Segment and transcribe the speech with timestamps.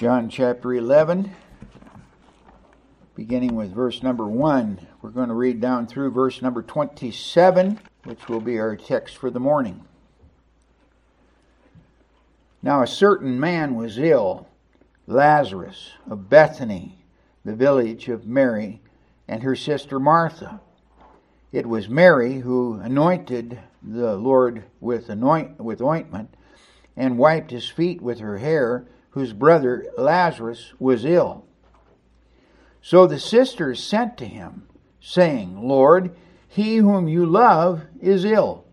[0.00, 1.30] John chapter 11,
[3.14, 4.86] beginning with verse number 1.
[5.02, 9.28] We're going to read down through verse number 27, which will be our text for
[9.28, 9.84] the morning.
[12.62, 14.48] Now, a certain man was ill,
[15.06, 17.04] Lazarus of Bethany,
[17.44, 18.80] the village of Mary,
[19.28, 20.62] and her sister Martha.
[21.52, 26.34] It was Mary who anointed the Lord with, anoint, with ointment
[26.96, 31.44] and wiped his feet with her hair, whose brother Lazarus was ill.
[32.82, 34.66] So the sisters sent to him,
[35.00, 36.14] saying, Lord,
[36.48, 38.64] he whom you love is ill.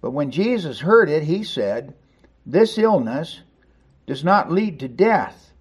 [0.00, 1.94] But when Jesus heard it, he said,
[2.46, 3.40] This illness
[4.06, 5.52] does not lead to death,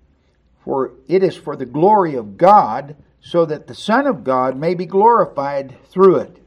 [0.64, 4.74] for it is for the glory of God, so that the Son of God may
[4.74, 6.38] be glorified through it.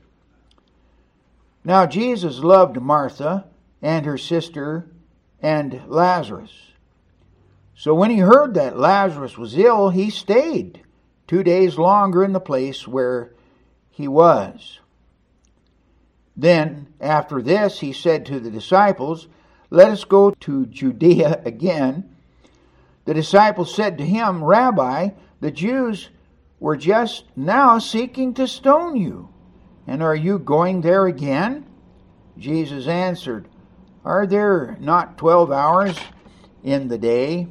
[1.65, 3.45] Now Jesus loved Martha
[3.83, 4.87] and her sister
[5.41, 6.72] and Lazarus.
[7.75, 10.83] So when he heard that Lazarus was ill, he stayed
[11.27, 13.33] two days longer in the place where
[13.91, 14.81] he was.
[16.37, 19.29] Then, after this, he said to the disciples,
[19.71, 22.15] Let us go to Judea again.
[23.05, 26.09] The disciples said to him, Rabbi, the Jews
[26.61, 29.29] were just now seeking to stone you,
[29.87, 31.67] and are you going there again?
[32.39, 33.49] Jesus answered,
[34.05, 35.99] Are there not twelve hours
[36.63, 37.49] in the day?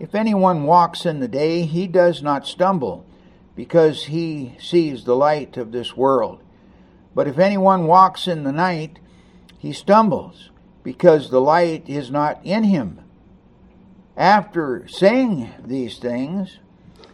[0.00, 3.06] If anyone walks in the day, he does not stumble,
[3.54, 6.42] because he sees the light of this world.
[7.14, 8.98] But if anyone walks in the night,
[9.58, 10.50] he stumbles,
[10.82, 13.00] because the light is not in him.
[14.16, 16.58] After saying these things,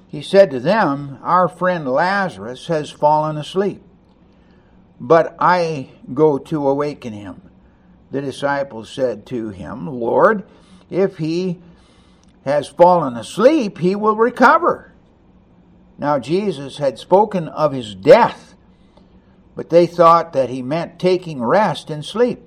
[0.08, 3.82] he said to them, Our friend Lazarus has fallen asleep,
[4.98, 7.42] but I go to awaken him.
[8.10, 10.44] The disciples said to him, Lord,
[10.90, 11.60] if he
[12.44, 14.92] has fallen asleep, he will recover.
[15.98, 18.54] Now Jesus had spoken of his death,
[19.54, 22.40] but they thought that he meant taking rest and sleep.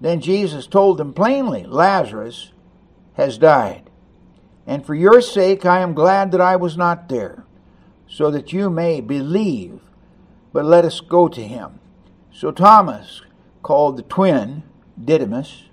[0.00, 2.52] Then Jesus told them plainly, Lazarus
[3.14, 3.90] has died.
[4.66, 7.44] And for your sake I am glad that I was not there,
[8.08, 9.80] so that you may believe.
[10.52, 11.80] But let us go to him.
[12.32, 13.22] So Thomas,
[13.62, 14.62] called the twin,
[15.02, 15.64] Didymus,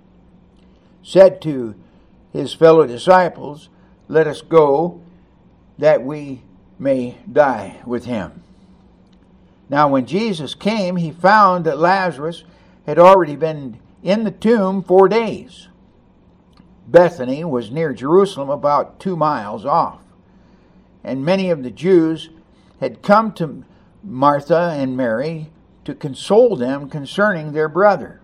[1.02, 1.74] said to
[2.32, 3.68] his fellow disciples,
[4.08, 5.00] Let us go
[5.78, 6.42] that we
[6.78, 8.42] may die with him.
[9.68, 12.44] Now, when Jesus came, he found that Lazarus
[12.86, 15.68] had already been in the tomb four days.
[16.88, 20.00] Bethany was near Jerusalem, about two miles off,
[21.04, 22.30] and many of the Jews
[22.80, 23.64] had come to
[24.02, 25.50] Martha and Mary
[25.84, 28.20] to console them concerning their brother.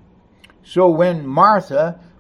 [0.65, 2.01] So when Martha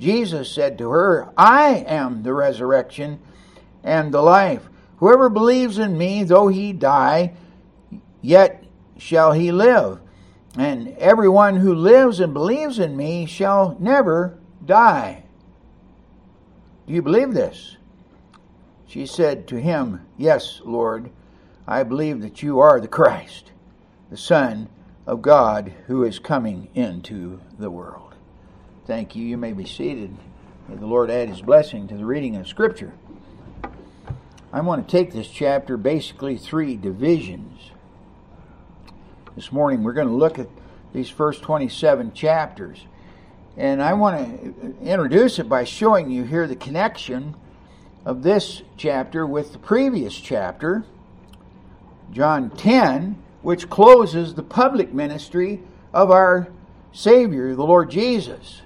[0.00, 3.20] Jesus said to her, I am the resurrection
[3.84, 4.66] and the life.
[4.96, 7.34] Whoever believes in me, though he die,
[8.22, 8.64] yet
[8.96, 10.00] shall he live.
[10.56, 15.24] And everyone who lives and believes in me shall never die.
[16.86, 17.76] Do you believe this?
[18.86, 21.10] She said to him, Yes, Lord,
[21.66, 23.52] I believe that you are the Christ,
[24.10, 24.68] the Son
[25.06, 28.09] of God, who is coming into the world.
[28.86, 29.24] Thank you.
[29.24, 30.16] You may be seated.
[30.68, 32.92] May the Lord add his blessing to the reading of Scripture.
[34.52, 37.70] I want to take this chapter basically three divisions.
[39.36, 40.48] This morning we're going to look at
[40.92, 42.84] these first 27 chapters.
[43.56, 47.36] And I want to introduce it by showing you here the connection
[48.04, 50.84] of this chapter with the previous chapter,
[52.10, 55.60] John 10, which closes the public ministry
[55.92, 56.48] of our
[56.92, 58.62] Savior, the Lord Jesus.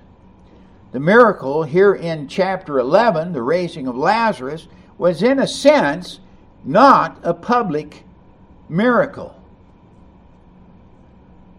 [0.94, 6.20] The miracle here in chapter 11, the raising of Lazarus, was in a sense
[6.64, 8.05] not a public
[8.69, 9.35] miracle.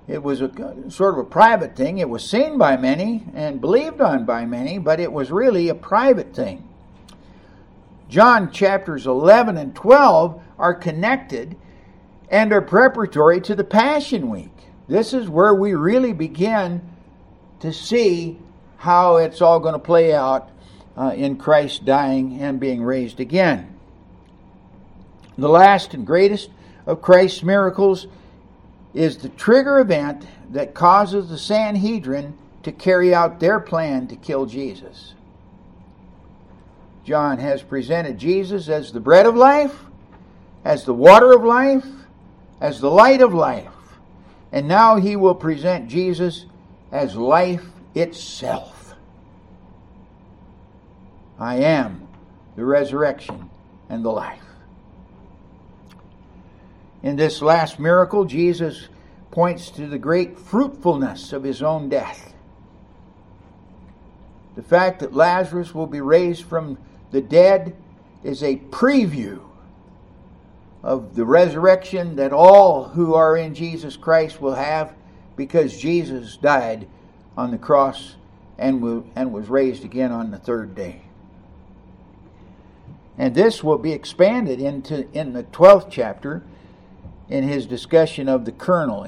[0.07, 0.49] It was a
[0.89, 1.97] sort of a private thing.
[1.97, 5.75] It was seen by many and believed on by many, but it was really a
[5.75, 6.65] private thing.
[8.07, 11.57] John chapters 11 and 12 are connected
[12.29, 14.55] and are preparatory to the Passion Week.
[14.88, 16.81] This is where we really begin
[17.59, 18.39] to see
[18.77, 20.50] how it's all going to play out
[20.98, 23.75] uh, in Christ dying and being raised again.
[25.38, 26.50] The last and greatest
[26.86, 28.07] of Christ's miracles
[28.94, 34.45] is the trigger event that causes the Sanhedrin to carry out their plan to kill
[34.45, 35.13] Jesus.
[37.04, 39.77] John has presented Jesus as the bread of life,
[40.63, 41.86] as the water of life,
[42.60, 43.68] as the light of life.
[44.51, 46.45] And now he will present Jesus
[46.92, 47.63] as life
[47.95, 48.94] itself.
[51.39, 52.07] I am
[52.56, 53.50] the resurrection
[53.89, 54.42] and the life.
[57.03, 58.88] In this last miracle, Jesus
[59.31, 62.33] points to the great fruitfulness of his own death.
[64.56, 66.77] The fact that Lazarus will be raised from
[67.12, 67.75] the dead
[68.24, 69.41] is a preview
[70.81, 74.94] of the resurrection that all who are in Jesus Christ will have
[75.36, 76.88] because Jesus died
[77.37, 78.15] on the cross
[78.57, 81.01] and, was raised again on the third day.
[83.17, 86.43] And this will be expanded into in the 12th chapter
[87.29, 89.05] in his discussion of the kernel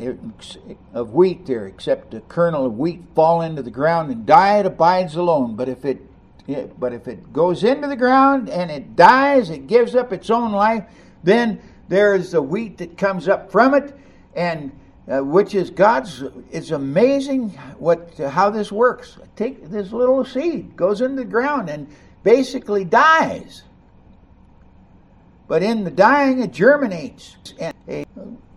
[0.93, 4.65] of wheat there, except the kernel of wheat fall into the ground and die, it
[4.65, 5.55] abides alone.
[5.55, 6.01] But if it
[6.79, 10.53] but if it goes into the ground and it dies, it gives up its own
[10.53, 10.85] life,
[11.21, 11.59] then
[11.89, 13.93] there is the wheat that comes up from it,
[14.33, 14.71] and
[15.09, 16.23] uh, which is God's.
[16.51, 19.17] It's amazing what how this works.
[19.35, 21.87] Take this little seed, goes into the ground, and
[22.23, 23.63] basically dies.
[25.47, 28.03] But in the dying, it germinates, and a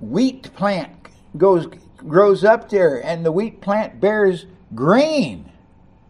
[0.00, 0.90] wheat plant
[1.36, 5.52] goes grows up there, and the wheat plant bears grain,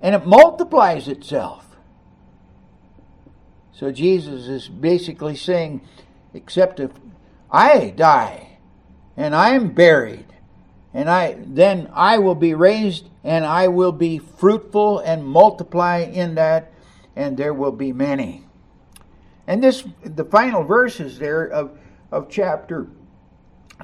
[0.01, 1.67] and it multiplies itself.
[3.73, 5.81] So Jesus is basically saying,
[6.35, 6.91] except if
[7.51, 8.50] I die
[9.21, 10.25] and I am buried,
[10.95, 16.37] and I then I will be raised and I will be fruitful and multiply in
[16.37, 16.73] that,
[17.15, 18.47] and there will be many.
[19.47, 21.79] And this, the final verses there of,
[22.11, 22.87] of chapter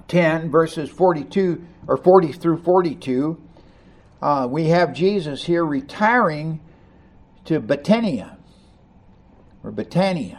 [0.09, 3.39] 10, verses 42 or 40 through 42,
[4.23, 6.61] uh, we have Jesus here retiring
[7.45, 8.39] to Bethania
[9.63, 10.39] or Betania.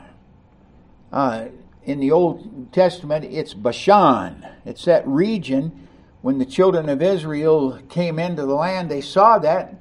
[1.12, 1.50] Uh,
[1.88, 4.45] in the Old Testament, it's Bashan.
[4.66, 5.88] It's that region
[6.22, 9.75] when the children of Israel came into the land, they saw that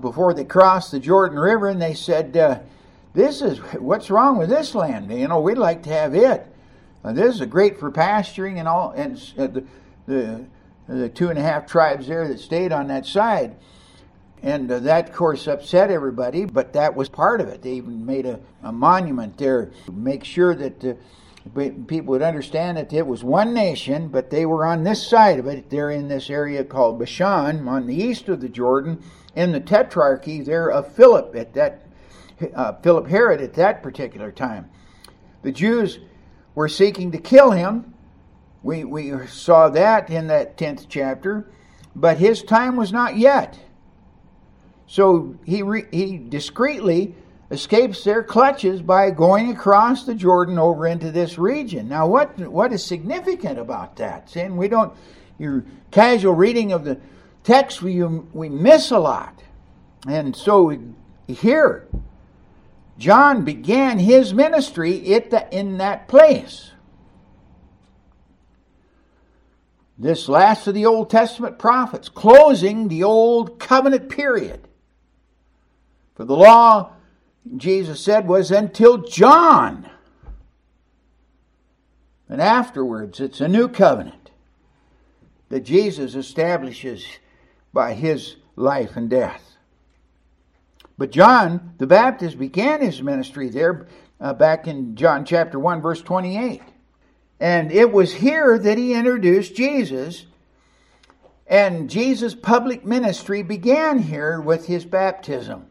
[0.00, 2.58] before they crossed the Jordan River, and they said, uh,
[3.14, 5.10] this is what's wrong with this land.
[5.10, 6.46] You know, we'd like to have it.
[7.02, 9.64] Uh, this is great for pasturing and all, and uh, the,
[10.06, 10.44] the
[10.88, 13.56] the two and a half tribes there that stayed on that side.
[14.42, 17.62] And uh, that, of course, upset everybody, but that was part of it.
[17.62, 20.94] They even made a, a monument there to make sure that uh,
[21.54, 25.46] people would understand that it was one nation, but they were on this side of
[25.46, 25.70] it.
[25.70, 29.02] They're in this area called Bashan, on the east of the Jordan,
[29.34, 31.86] in the tetrarchy there of Philip at that
[32.54, 34.70] uh, Philip Herod at that particular time.
[35.42, 35.98] The Jews
[36.54, 37.94] were seeking to kill him.
[38.62, 41.50] We, we saw that in that 10th chapter,
[41.94, 43.58] but his time was not yet.
[44.86, 47.14] So he, re, he discreetly
[47.50, 51.88] escapes their clutches by going across the Jordan over into this region.
[51.88, 54.34] Now, what what is significant about that?
[54.36, 54.92] And we don't,
[55.38, 56.98] your casual reading of the
[57.44, 59.42] text, we we miss a lot,
[60.06, 60.76] and so
[61.26, 61.86] here
[62.98, 66.72] John began his ministry in that place.
[69.98, 74.68] This last of the Old Testament prophets, closing the Old Covenant period.
[76.16, 76.92] For the law,
[77.56, 79.88] Jesus said, was until John.
[82.28, 84.30] And afterwards, it's a new covenant
[85.48, 87.06] that Jesus establishes
[87.72, 89.56] by his life and death.
[90.98, 93.86] But John the Baptist began his ministry there
[94.20, 96.62] uh, back in John chapter 1, verse 28.
[97.38, 100.26] And it was here that he introduced Jesus.
[101.46, 105.66] And Jesus' public ministry began here with his baptism.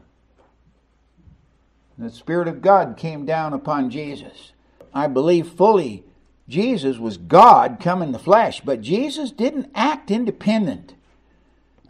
[1.98, 4.52] The Spirit of God came down upon Jesus.
[4.92, 6.04] I believe fully
[6.48, 10.94] Jesus was God come in the flesh, but Jesus didn't act independent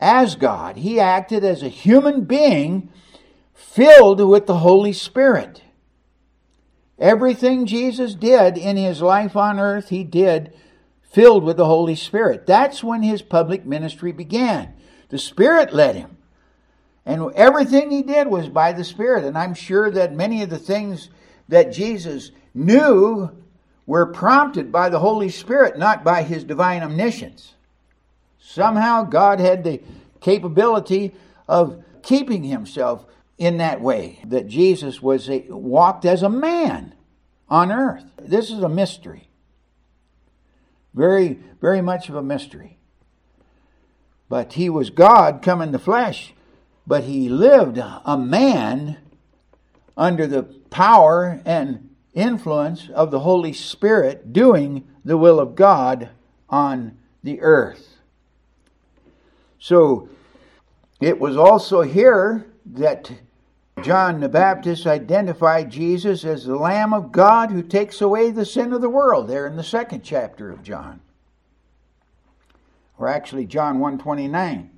[0.00, 0.76] as God.
[0.76, 2.88] He acted as a human being
[3.52, 5.62] filled with the Holy Spirit.
[6.98, 10.52] Everything Jesus did in his life on earth, he did
[11.02, 12.46] filled with the Holy Spirit.
[12.46, 14.74] That's when his public ministry began.
[15.08, 16.15] The Spirit led him.
[17.06, 19.24] And everything he did was by the Spirit.
[19.24, 21.08] And I'm sure that many of the things
[21.48, 23.30] that Jesus knew
[23.86, 27.54] were prompted by the Holy Spirit, not by his divine omniscience.
[28.40, 29.80] Somehow God had the
[30.20, 31.14] capability
[31.48, 33.06] of keeping himself
[33.38, 36.94] in that way that Jesus was a, walked as a man
[37.48, 38.04] on earth.
[38.20, 39.28] This is a mystery.
[40.94, 42.78] Very, very much of a mystery.
[44.28, 46.32] But he was God come in the flesh,
[46.86, 48.98] but he lived a man
[49.96, 56.10] under the power and influence of the Holy Spirit doing the will of God
[56.48, 57.96] on the earth.
[59.58, 60.08] So
[61.00, 63.10] it was also here that
[63.82, 68.72] John the Baptist identified Jesus as the Lamb of God who takes away the sin
[68.72, 71.00] of the world, there in the second chapter of John.
[72.98, 74.70] Or actually John 129.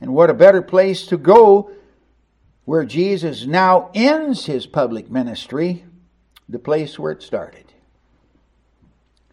[0.00, 1.70] And what a better place to go
[2.64, 5.84] where Jesus now ends his public ministry,
[6.48, 7.64] the place where it started.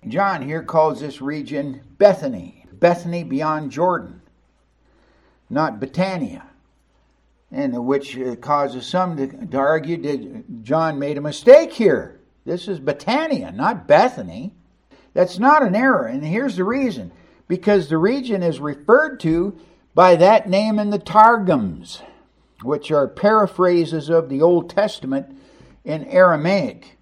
[0.07, 4.21] John here calls this region Bethany, Bethany beyond Jordan,
[5.49, 6.43] not Betania,
[7.51, 12.19] and which uh, causes some to, argue that John made a mistake here.
[12.45, 14.53] This is Betania, not Bethany.
[15.13, 17.11] That's not an error, and here's the reason
[17.47, 19.57] because the region is referred to
[19.97, 22.03] by that name in the Targums,
[22.61, 25.25] which are paraphrases of the Old Testament
[25.83, 26.99] in Aramaic.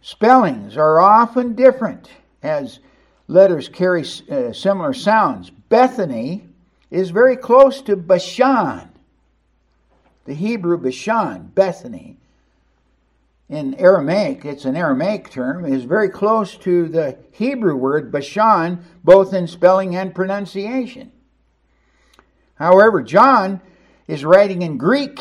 [0.00, 2.08] Spellings are often different
[2.42, 2.80] as
[3.28, 5.50] letters carry uh, similar sounds.
[5.50, 6.44] Bethany
[6.90, 8.90] is very close to Bashan,
[10.24, 12.16] the Hebrew Bashan, Bethany.
[13.48, 19.32] In Aramaic, it's an Aramaic term, is very close to the Hebrew word Bashan, both
[19.32, 21.12] in spelling and pronunciation.
[22.62, 23.60] However, John
[24.06, 25.20] is writing in Greek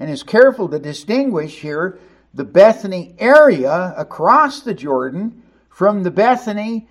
[0.00, 2.00] and is careful to distinguish here
[2.34, 6.88] the Bethany area across the Jordan from the Bethany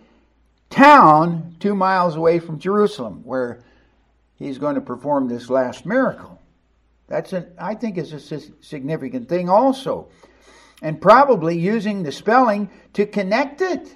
[0.69, 3.61] town two miles away from Jerusalem, where
[4.37, 6.41] he's going to perform this last miracle.
[7.07, 10.07] That's an, I think is a significant thing also.
[10.81, 13.93] And probably using the spelling to connect it.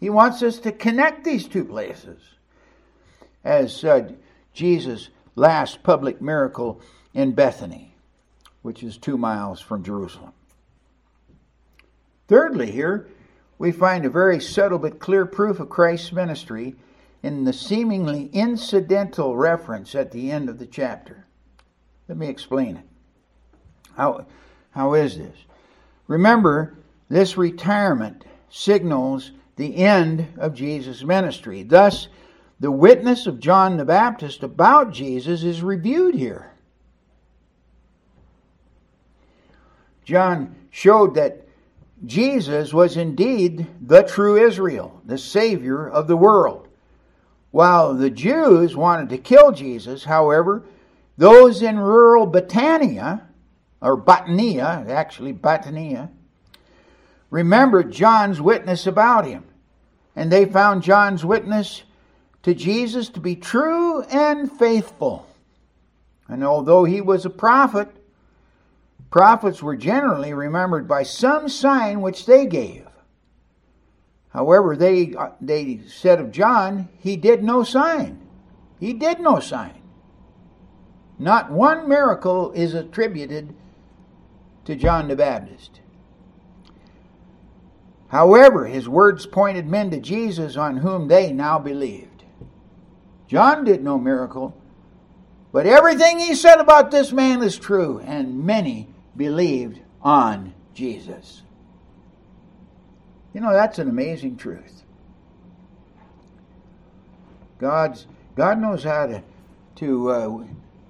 [0.00, 2.20] He wants us to connect these two places.
[3.44, 4.10] As uh,
[4.54, 6.80] Jesus' last public miracle
[7.12, 7.94] in Bethany,
[8.62, 10.32] which is two miles from Jerusalem.
[12.28, 13.08] Thirdly, here,
[13.58, 16.74] we find a very subtle but clear proof of Christ's ministry
[17.22, 21.26] in the seemingly incidental reference at the end of the chapter.
[22.08, 22.84] Let me explain it.
[23.96, 24.26] How,
[24.70, 25.36] how is this?
[26.06, 26.76] Remember,
[27.08, 31.62] this retirement signals the end of Jesus' ministry.
[31.62, 32.08] Thus,
[32.60, 36.50] the witness of John the Baptist about Jesus is reviewed here.
[40.04, 41.48] John showed that
[42.04, 46.68] Jesus was indeed the true Israel, the Savior of the world.
[47.50, 50.64] While the Jews wanted to kill Jesus, however,
[51.16, 53.22] those in rural Bathania,
[53.80, 56.10] or Batania, actually Batania,
[57.30, 59.44] remembered John's witness about him.
[60.16, 61.83] And they found John's witness
[62.44, 65.26] to Jesus to be true and faithful.
[66.28, 67.88] And although he was a prophet,
[69.14, 72.84] Prophets were generally remembered by some sign which they gave.
[74.30, 78.20] However, they, uh, they said of John, he did no sign.
[78.80, 79.80] He did no sign.
[81.16, 83.54] Not one miracle is attributed
[84.64, 85.80] to John the Baptist.
[88.08, 92.13] However, his words pointed men to Jesus on whom they now believed.
[93.26, 94.56] John did no miracle,
[95.52, 101.42] but everything he said about this man is true, and many believed on Jesus.
[103.32, 104.82] You know, that's an amazing truth.
[107.58, 109.22] God's God knows how to
[109.76, 110.44] to uh,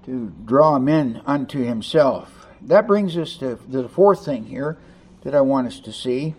[0.05, 2.47] to draw men unto Himself.
[2.61, 4.77] That brings us to, to the fourth thing here
[5.23, 6.35] that I want us to see,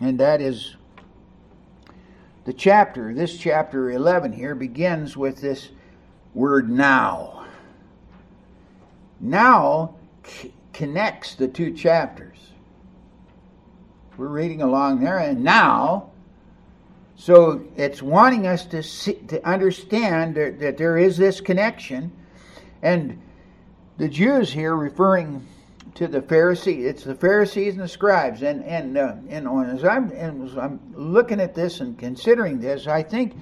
[0.00, 0.76] and that is
[2.48, 3.12] the chapter.
[3.12, 5.68] This chapter eleven here begins with this
[6.32, 7.44] word "now."
[9.20, 9.96] Now
[10.72, 12.38] connects the two chapters.
[14.16, 16.08] We're reading along there, and now,
[17.16, 22.10] so it's wanting us to see, to understand that, that there is this connection,
[22.80, 23.20] and
[23.98, 25.46] the Jews here referring
[25.98, 26.84] to the Pharisees.
[26.84, 28.42] It's the Pharisees and the scribes.
[28.42, 32.86] And and uh, and as I'm and as I'm looking at this and considering this,
[32.86, 33.36] I think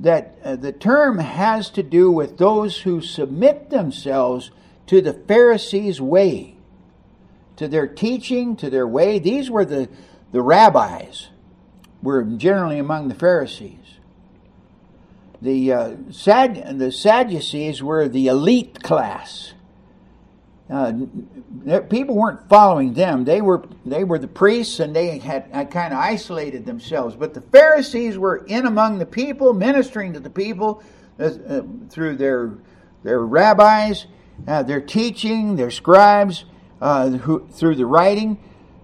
[0.00, 4.50] that uh, the term has to do with those who submit themselves
[4.86, 6.56] to the Pharisees' way
[7.56, 9.18] to their teaching, to their way.
[9.18, 9.88] These were the,
[10.32, 11.28] the rabbis,
[12.02, 13.98] were generally among the Pharisees.
[15.40, 19.54] the uh, Sad, the Sadducees were the elite class.
[20.68, 20.92] Uh,
[21.88, 23.24] people weren't following them.
[23.24, 27.14] They were they were the priests, and they had, kind of isolated themselves.
[27.14, 30.82] But the Pharisees were in among the people, ministering to the people
[31.20, 32.54] uh, uh through their
[33.04, 34.06] their rabbis,
[34.48, 36.44] uh, their teaching, their scribes,
[36.80, 38.36] uh, who, through the writing,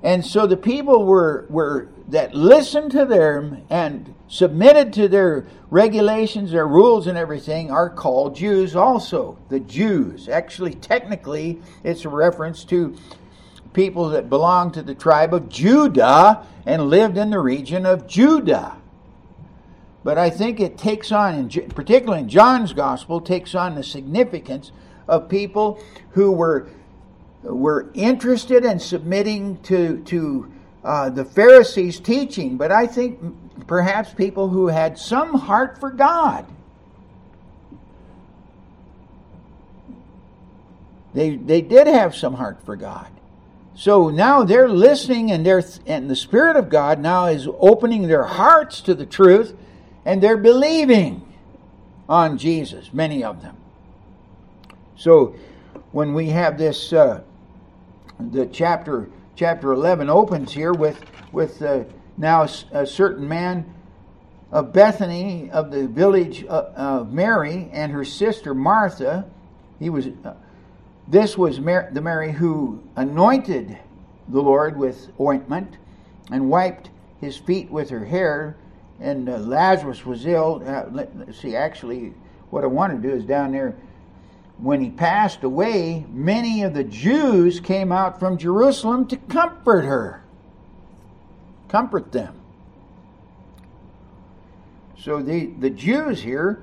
[0.04, 6.52] and so the people were were that listened to them and submitted to their regulations,
[6.52, 9.36] their rules, and everything are called Jews also.
[9.50, 10.26] The Jews.
[10.26, 12.96] Actually, technically, it's a reference to
[13.74, 18.78] people that belonged to the tribe of Judah and lived in the region of Judah.
[20.02, 24.72] But I think it takes on, particularly in John's gospel, takes on the significance
[25.08, 25.78] of people
[26.12, 26.70] who were
[27.42, 30.50] were interested in submitting to to
[30.84, 33.20] uh, the Pharisees' teaching, but I think
[33.66, 36.46] perhaps people who had some heart for God.
[41.14, 43.08] They, they did have some heart for God.
[43.74, 48.24] So now they're listening and they're and the Spirit of God now is opening their
[48.24, 49.54] hearts to the truth
[50.04, 51.26] and they're believing
[52.08, 53.56] on Jesus, many of them.
[54.96, 55.34] So
[55.92, 57.22] when we have this uh,
[58.18, 61.02] the chapter chapter 11 opens here with
[61.32, 61.84] with uh,
[62.16, 63.74] now a certain man
[64.50, 69.24] of Bethany of the village of Mary and her sister Martha.
[69.78, 70.34] He was uh,
[71.08, 73.78] this was Mar- the Mary who anointed
[74.28, 75.78] the Lord with ointment
[76.30, 76.90] and wiped
[77.20, 78.56] his feet with her hair.
[79.00, 80.62] And uh, Lazarus was ill.
[80.64, 82.14] Uh, let, see, actually,
[82.50, 83.76] what I want to do is down there
[84.58, 90.22] when he passed away, many of the Jews came out from Jerusalem to comfort her,
[91.72, 92.38] comfort them.
[94.98, 96.62] So the, the Jews here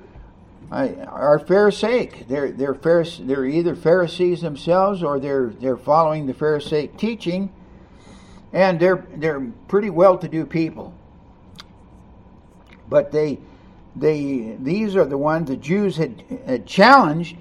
[0.70, 2.28] are Pharisaic.
[2.28, 7.52] They're they're Pharise- they're either Pharisees themselves or they're they're following the Pharisaic teaching,
[8.52, 10.94] and they're they're pretty well-to-do people.
[12.88, 13.40] But they
[13.96, 17.36] they these are the ones the Jews had, had challenged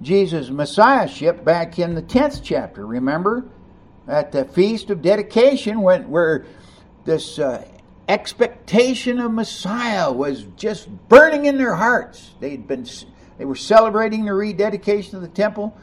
[0.00, 2.86] Jesus' Messiahship back in the 10th chapter.
[2.86, 3.44] Remember?
[4.08, 6.44] At the Feast of Dedication, when, where
[7.04, 7.66] this uh,
[8.08, 12.30] expectation of Messiah was just burning in their hearts.
[12.40, 12.86] They'd been,
[13.38, 15.76] they were celebrating the rededication of the temple.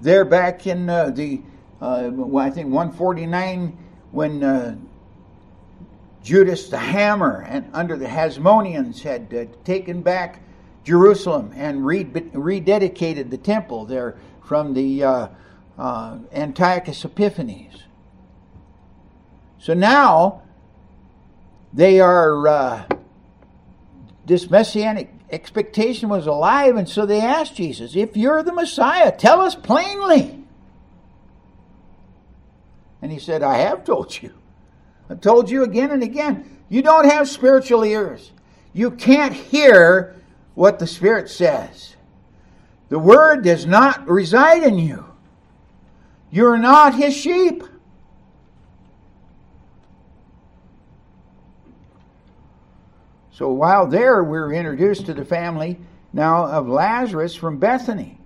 [0.00, 1.40] There, back in uh, the,
[1.80, 3.78] uh, I think 149,
[4.10, 4.76] when uh,
[6.22, 10.42] Judas the Hammer and under the Hasmoneans had uh, taken back
[10.84, 15.28] Jerusalem and rededicated the temple there from the uh,
[16.32, 17.85] Antiochus Epiphanes.
[19.66, 20.42] So now
[21.72, 22.84] they are, uh,
[24.24, 29.40] this messianic expectation was alive, and so they asked Jesus, If you're the Messiah, tell
[29.40, 30.44] us plainly.
[33.02, 34.34] And he said, I have told you.
[35.10, 36.58] I've told you again and again.
[36.68, 38.30] You don't have spiritual ears.
[38.72, 40.14] You can't hear
[40.54, 41.96] what the Spirit says.
[42.88, 45.06] The Word does not reside in you.
[46.30, 47.64] You're not His sheep.
[53.36, 55.78] So while there, we're introduced to the family
[56.12, 58.18] now of Lazarus from Bethany,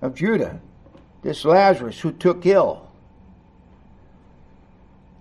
[0.00, 0.60] of Judah.
[1.22, 2.88] This Lazarus who took ill.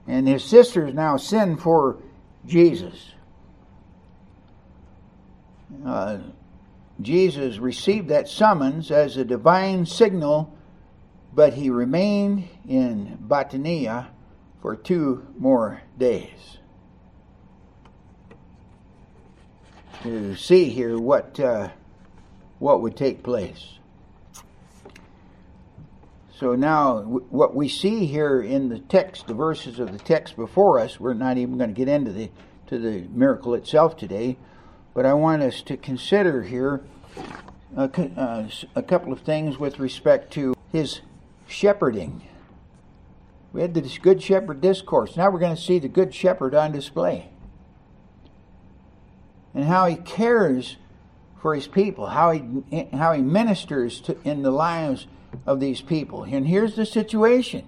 [0.08, 1.98] And his sisters now send for
[2.46, 3.16] Jesus
[5.86, 6.18] uh,
[7.02, 10.56] Jesus received that summons as a divine signal,
[11.34, 14.08] but he remained in Bethania
[14.62, 16.58] for two more days.
[20.04, 21.70] To see here what uh,
[22.60, 23.80] what would take place.
[26.38, 30.80] So now, what we see here in the text, the verses of the text before
[30.80, 32.30] us, we're not even going to get into the
[32.68, 34.38] to the miracle itself today.
[34.94, 36.82] But I want us to consider here
[37.76, 41.02] a, uh, a couple of things with respect to his
[41.48, 42.22] shepherding.
[43.54, 45.16] We had this Good Shepherd discourse.
[45.16, 47.30] Now we're going to see the Good Shepherd on display.
[49.56, 50.78] And how he cares
[51.42, 55.08] for his people, how he, how he ministers to, in the lives
[55.46, 56.24] of these people.
[56.24, 57.68] And here's the situation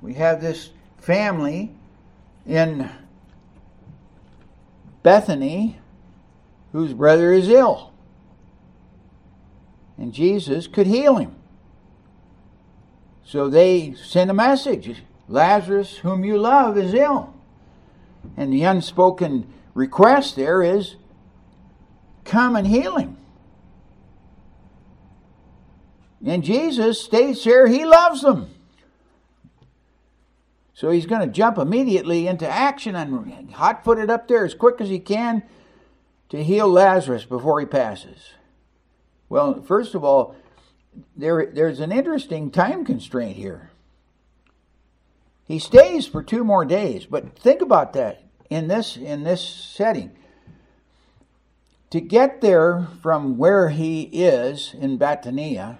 [0.00, 1.72] we have this family
[2.46, 2.90] in
[5.02, 5.78] Bethany,
[6.72, 7.92] whose brother is ill.
[9.96, 11.34] And Jesus could heal him.
[13.24, 17.34] So they sent a message Lazarus, whom you love, is ill.
[18.36, 20.96] And the unspoken request there is
[22.24, 23.16] come and heal him.
[26.26, 28.50] And Jesus states here he loves them.
[30.74, 34.52] So he's going to jump immediately into action and hot foot it up there as
[34.52, 35.44] quick as he can
[36.30, 38.32] to heal Lazarus before he passes.
[39.28, 40.34] Well, first of all,
[41.16, 43.70] there, there's an interesting time constraint here.
[45.46, 50.12] He stays for two more days, but think about that in this in this setting.
[51.90, 55.78] To get there from where he is in Batania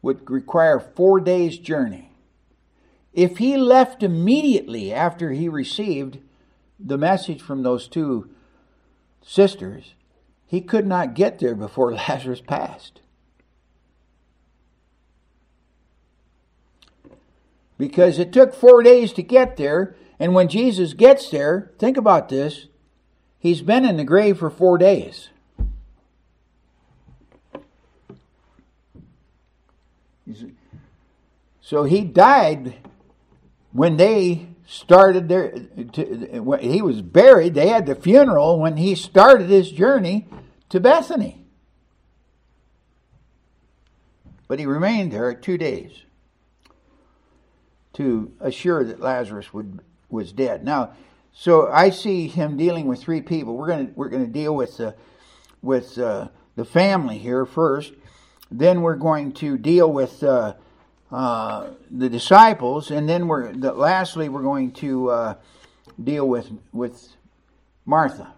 [0.00, 2.10] would require four days' journey.
[3.12, 6.18] If he left immediately after he received
[6.80, 8.30] the message from those two
[9.22, 9.94] sisters,
[10.46, 13.00] he could not get there before Lazarus passed.
[17.76, 22.28] Because it took four days to get there, and when Jesus gets there, think about
[22.28, 22.66] this,
[23.38, 25.28] he's been in the grave for four days.
[31.60, 32.74] So he died
[33.72, 35.50] when they started their
[35.92, 40.26] to, he was buried they had the funeral when he started his journey
[40.70, 41.44] to bethany
[44.48, 45.92] but he remained there two days
[47.92, 49.80] to assure that lazarus would
[50.14, 50.92] was dead now
[51.32, 54.94] so i see him dealing with three people we're to we're to deal with the
[55.60, 57.92] with uh, the family here first
[58.50, 60.54] then we're going to deal with uh,
[61.10, 65.34] uh, the disciples, and then we're the, lastly we're going to uh,
[66.02, 67.16] deal with with
[67.84, 68.32] Martha.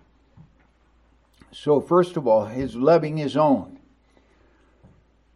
[1.52, 3.78] So first of all, his loving his own.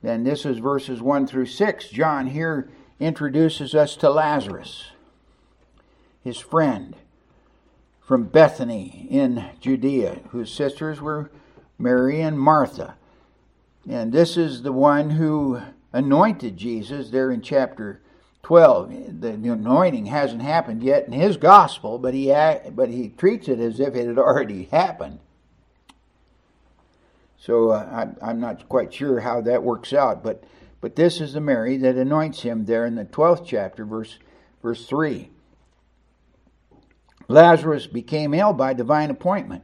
[0.02, 1.88] Then this is verses one through six.
[1.88, 4.84] John here introduces us to Lazarus,
[6.22, 6.96] his friend
[8.00, 11.30] from Bethany in Judea, whose sisters were
[11.78, 12.96] Mary and Martha.
[13.88, 15.60] And this is the one who
[15.92, 18.00] anointed Jesus there in chapter
[18.42, 19.20] 12.
[19.20, 22.32] The anointing hasn't happened yet in his gospel, but he,
[22.70, 25.20] but he treats it as if it had already happened.
[27.38, 30.44] So uh, I, am not quite sure how that works out, but,
[30.80, 34.18] but this is the Mary that anoints him there in the 12th chapter, verse,
[34.62, 35.30] verse 3.
[37.30, 39.62] Lazarus became ill by divine appointment.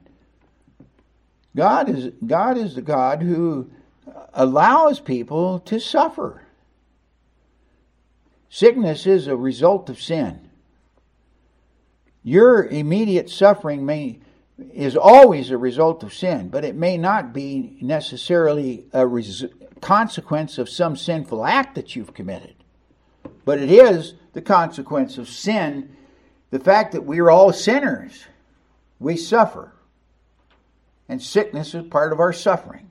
[1.57, 3.71] God is, God is the God who
[4.35, 6.43] allows people to suffer.
[8.49, 10.51] Sickness is a result of sin.
[12.23, 14.21] Your immediate suffering may
[14.73, 19.45] is always a result of sin, but it may not be necessarily a res-
[19.81, 22.55] consequence of some sinful act that you've committed.
[23.45, 25.96] But it is the consequence of sin,
[26.57, 28.25] the fact that we are all sinners.
[28.99, 29.73] We suffer.
[31.09, 32.91] And sickness is part of our suffering.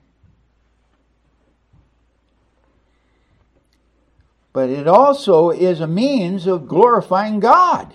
[4.56, 7.94] but it also is a means of glorifying God.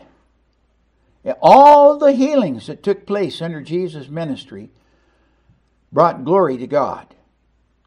[1.42, 4.70] All the healings that took place under Jesus' ministry
[5.92, 7.08] brought glory to God.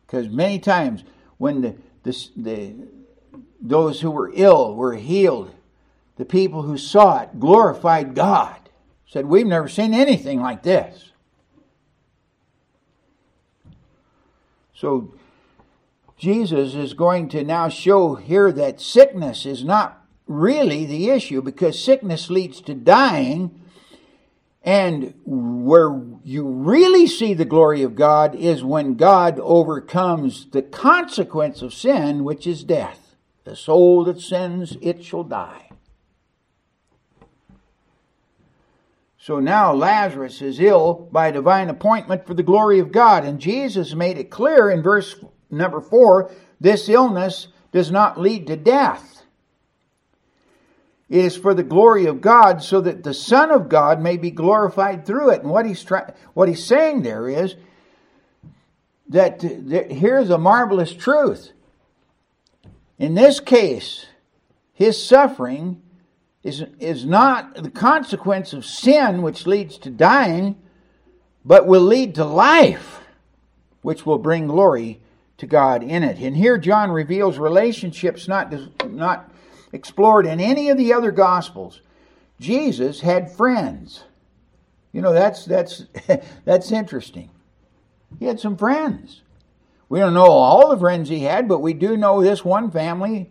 [0.04, 1.04] Because many times
[1.38, 2.74] when the, the, the,
[3.60, 5.54] those who were ill were healed,
[6.16, 8.56] the people who saw it glorified God.
[9.06, 11.10] Said, We've never seen anything like this.
[14.74, 15.14] So
[16.16, 21.82] Jesus is going to now show here that sickness is not really the issue because
[21.82, 23.60] sickness leads to dying.
[24.62, 31.60] And where you really see the glory of God is when God overcomes the consequence
[31.60, 33.16] of sin, which is death.
[33.44, 35.63] The soul that sins, it shall die.
[39.24, 43.24] So now Lazarus is ill by divine appointment for the glory of God.
[43.24, 45.16] And Jesus made it clear in verse
[45.50, 49.22] Number four, this illness does not lead to death.
[51.08, 54.30] It is for the glory of God so that the Son of God may be
[54.30, 55.40] glorified through it.
[55.40, 57.54] And what he's, try- what he's saying there is
[59.08, 61.50] that, that here's a marvelous truth.
[62.98, 64.04] In this case,
[64.74, 65.80] his suffering
[66.44, 70.56] is, is not the consequence of sin, which leads to dying,
[71.44, 73.00] but will lead to life,
[73.80, 75.00] which will bring glory
[75.38, 76.18] to God in it.
[76.18, 78.52] And here John reveals relationships not,
[78.90, 79.32] not
[79.72, 81.80] explored in any of the other gospels.
[82.38, 84.04] Jesus had friends.
[84.92, 85.86] You know, that's, that's,
[86.44, 87.30] that's interesting.
[88.18, 89.22] He had some friends.
[89.88, 93.30] We don't know all the friends he had, but we do know this one family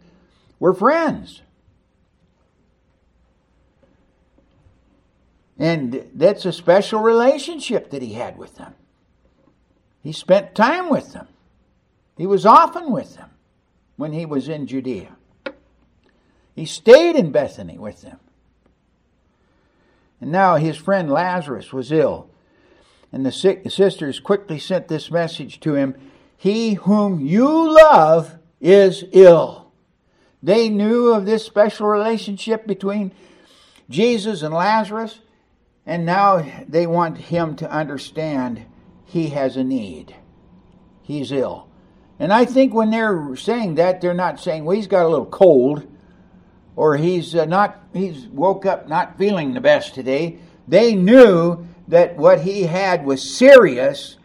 [0.60, 1.42] were friends.
[5.57, 8.73] And that's a special relationship that he had with them.
[10.01, 11.27] He spent time with them.
[12.17, 13.29] He was often with them
[13.95, 15.15] when he was in Judea.
[16.55, 18.19] He stayed in Bethany with them.
[20.19, 22.29] And now his friend Lazarus was ill.
[23.11, 25.95] And the sisters quickly sent this message to him
[26.35, 29.71] He whom you love is ill.
[30.41, 33.11] They knew of this special relationship between
[33.89, 35.19] Jesus and Lazarus,
[35.86, 38.65] and now they want him to understand
[39.06, 40.15] he has a need.
[41.02, 41.67] He's ill.
[42.19, 45.26] And I think when they're saying that, they're not saying, well, he's got a little
[45.26, 45.88] cold
[46.76, 52.15] or he's uh, not he's woke up not feeling the best today they knew that
[52.17, 54.17] what he had was serious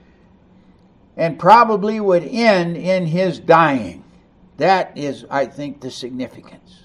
[1.17, 4.03] and probably would end in his dying
[4.57, 6.83] that is i think the significance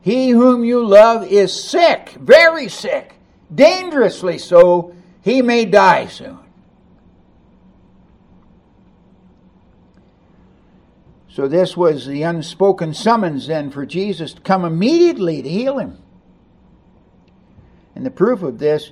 [0.00, 3.14] he whom you love is sick very sick
[3.54, 6.38] dangerously so he may die soon
[11.32, 15.96] So this was the unspoken summons then for Jesus to come immediately to heal him.
[17.94, 18.90] And the proof of this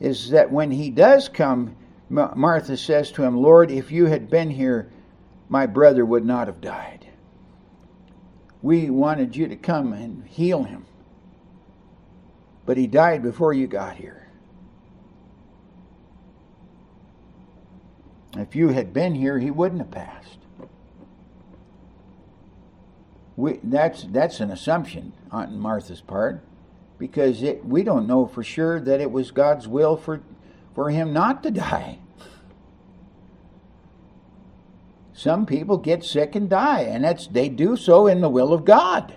[0.00, 1.76] is that when he does come,
[2.08, 4.90] Martha says to him, Lord, if you had been here,
[5.48, 7.06] my brother would not have died.
[8.60, 10.85] We wanted you to come and heal him.
[12.66, 14.28] But he died before you got here.
[18.36, 20.36] If you had been here, he wouldn't have passed
[23.36, 26.42] we, that's that's an assumption on Martha's part
[26.98, 30.22] because it, we don't know for sure that it was God's will for
[30.74, 31.98] for him not to die.
[35.12, 38.64] Some people get sick and die, and that's they do so in the will of
[38.64, 39.14] God.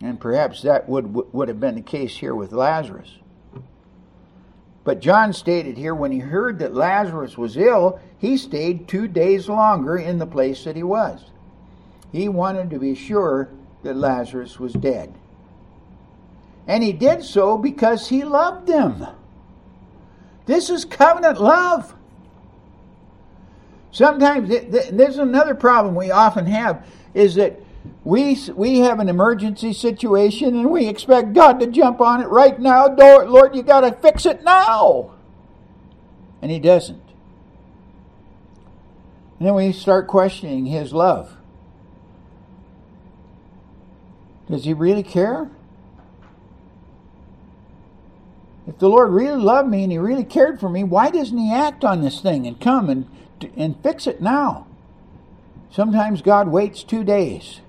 [0.00, 3.18] And perhaps that would would have been the case here with Lazarus.
[4.84, 9.48] But John stated here when he heard that Lazarus was ill, he stayed two days
[9.48, 11.24] longer in the place that he was.
[12.10, 13.50] He wanted to be sure
[13.82, 15.12] that Lazarus was dead.
[16.66, 19.06] And he did so because he loved them.
[20.46, 21.94] This is covenant love.
[23.90, 27.60] Sometimes, there's another problem we often have is that
[28.04, 32.58] we, we have an emergency situation and we expect God to jump on it right
[32.58, 32.86] now.
[32.86, 35.14] Lord, you got to fix it now.
[36.40, 37.02] And He doesn't.
[39.38, 41.36] And then we start questioning His love.
[44.50, 45.50] Does He really care?
[48.66, 51.52] If the Lord really loved me and He really cared for me, why doesn't He
[51.52, 53.06] act on this thing and come and,
[53.56, 54.66] and fix it now?
[55.70, 57.60] Sometimes God waits two days.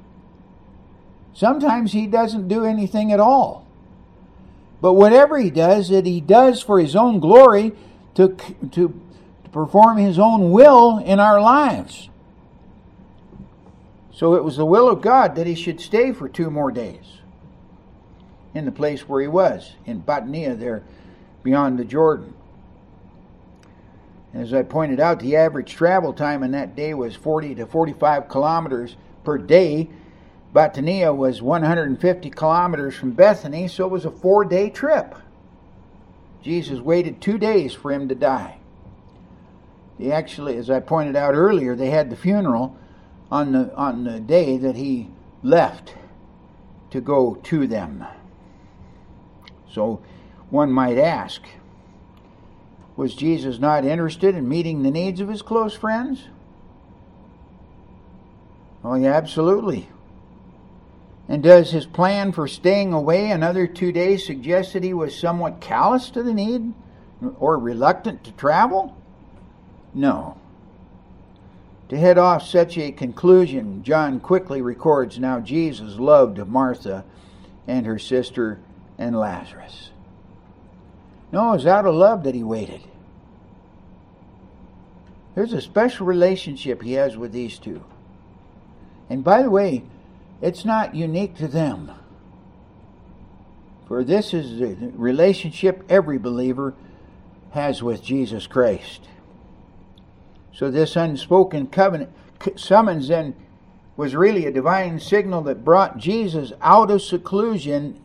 [1.40, 3.66] Sometimes he doesn't do anything at all.
[4.82, 7.72] But whatever he does, that he does for his own glory
[8.16, 9.02] to, to, to
[9.54, 12.10] perform his own will in our lives.
[14.12, 17.20] So it was the will of God that he should stay for two more days
[18.54, 20.84] in the place where he was, in Bethania, there
[21.42, 22.34] beyond the Jordan.
[24.34, 28.28] As I pointed out, the average travel time in that day was 40 to 45
[28.28, 29.88] kilometers per day
[30.54, 35.16] Bethania was 150 kilometers from Bethany, so it was a four day trip.
[36.42, 38.58] Jesus waited two days for him to die.
[39.98, 42.78] He actually, as I pointed out earlier, they had the funeral
[43.30, 45.10] on the, on the day that he
[45.44, 45.94] left
[46.92, 48.06] to go to them.
[49.72, 50.02] So
[50.50, 51.42] one might ask
[52.96, 56.28] was Jesus not interested in meeting the needs of his close friends?
[58.84, 59.88] Oh, yeah, absolutely.
[61.30, 65.62] And does his plan for staying away another two days suggest that he was somewhat
[65.62, 66.74] callous to the need
[67.38, 68.98] or reluctant to travel?
[69.94, 70.38] No.
[71.90, 77.06] To head off such a conclusion, John quickly records now Jesus loved Martha
[77.68, 78.60] and her sister
[78.98, 79.92] and Lazarus.
[81.32, 82.82] No, it was out of love that he waited.
[85.36, 87.84] There's a special relationship he has with these two.
[89.12, 89.84] And by the way,
[90.42, 91.92] it's not unique to them.
[93.88, 96.76] For this is the relationship every believer
[97.52, 99.08] has with Jesus Christ.
[100.54, 102.12] So this unspoken covenant
[102.56, 103.36] summons then
[103.98, 108.00] was really a divine signal that brought Jesus out of seclusion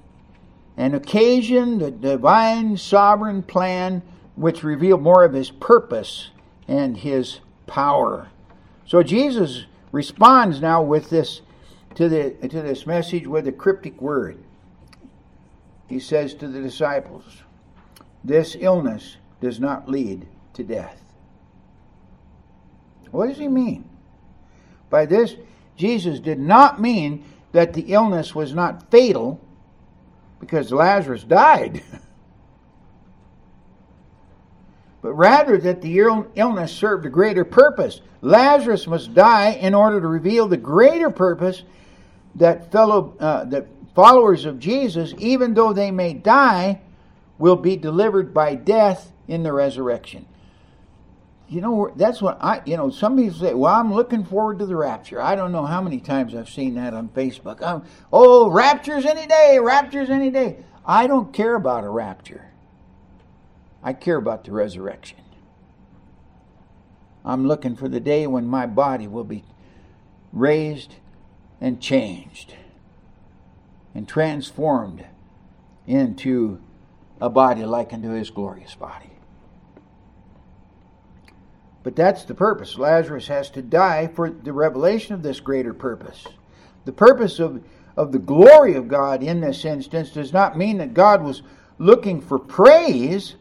[0.77, 4.03] and occasioned the divine sovereign plan
[4.35, 6.31] which revealed more of his purpose
[6.67, 8.29] and his power.
[8.87, 11.43] So Jesus responds now with this
[11.97, 14.39] to, the, to this message with a cryptic word.
[15.89, 17.25] he says to the disciples,
[18.23, 21.01] This illness does not lead to death.
[23.11, 23.89] What does he mean?
[24.91, 25.37] By this,
[25.77, 29.41] Jesus did not mean that the illness was not fatal
[30.41, 31.83] because Lazarus died.
[35.05, 36.01] but rather that the
[36.35, 38.01] illness served a greater purpose.
[38.23, 41.63] Lazarus must die in order to reveal the greater purpose
[42.37, 46.81] that fellow uh, that followers of Jesus, even though they may die,
[47.39, 50.27] will be delivered by death in the resurrection.
[51.49, 54.67] You know, that's what I, you know, some people say, well, I'm looking forward to
[54.67, 55.21] the rapture.
[55.21, 57.63] I don't know how many times I've seen that on Facebook.
[57.63, 60.65] Um, oh, rapture's any day, rapture's any day.
[60.87, 62.51] I don't care about a rapture.
[63.83, 65.19] I care about the resurrection.
[67.25, 69.45] I'm looking for the day when my body will be
[70.33, 70.95] raised
[71.65, 72.53] and changed
[73.95, 75.03] and transformed
[75.87, 76.61] into
[77.23, 79.11] a body like unto his glorious body.
[81.83, 82.77] But that's the purpose.
[82.77, 86.27] Lazarus has to die for the revelation of this greater purpose.
[86.85, 87.65] The purpose of,
[87.97, 91.41] of the glory of God in this instance does not mean that God was
[91.79, 93.37] looking for praise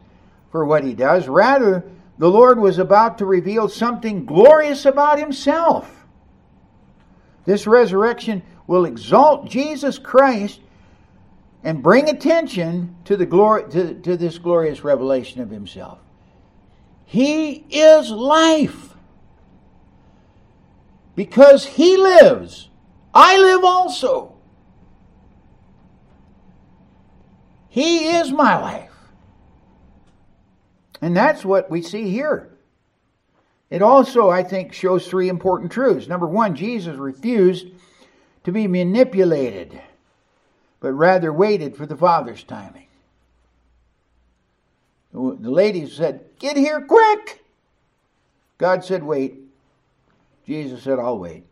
[0.50, 1.28] for what he does.
[1.28, 1.84] Rather,
[2.16, 5.93] the Lord was about to reveal something glorious about himself.
[7.44, 10.60] This resurrection will exalt Jesus Christ
[11.62, 15.98] and bring attention to the glory to, to this glorious revelation of himself.
[17.04, 18.90] He is life.
[21.14, 22.68] Because he lives,
[23.14, 24.34] I live also.
[27.68, 28.90] He is my life.
[31.00, 32.53] And that's what we see here.
[33.70, 36.06] It also, I think, shows three important truths.
[36.06, 37.66] Number one, Jesus refused
[38.44, 39.80] to be manipulated,
[40.80, 42.86] but rather waited for the Father's timing.
[45.12, 47.44] The lady said, Get here quick!
[48.58, 49.44] God said, Wait.
[50.46, 51.44] Jesus said, I'll wait.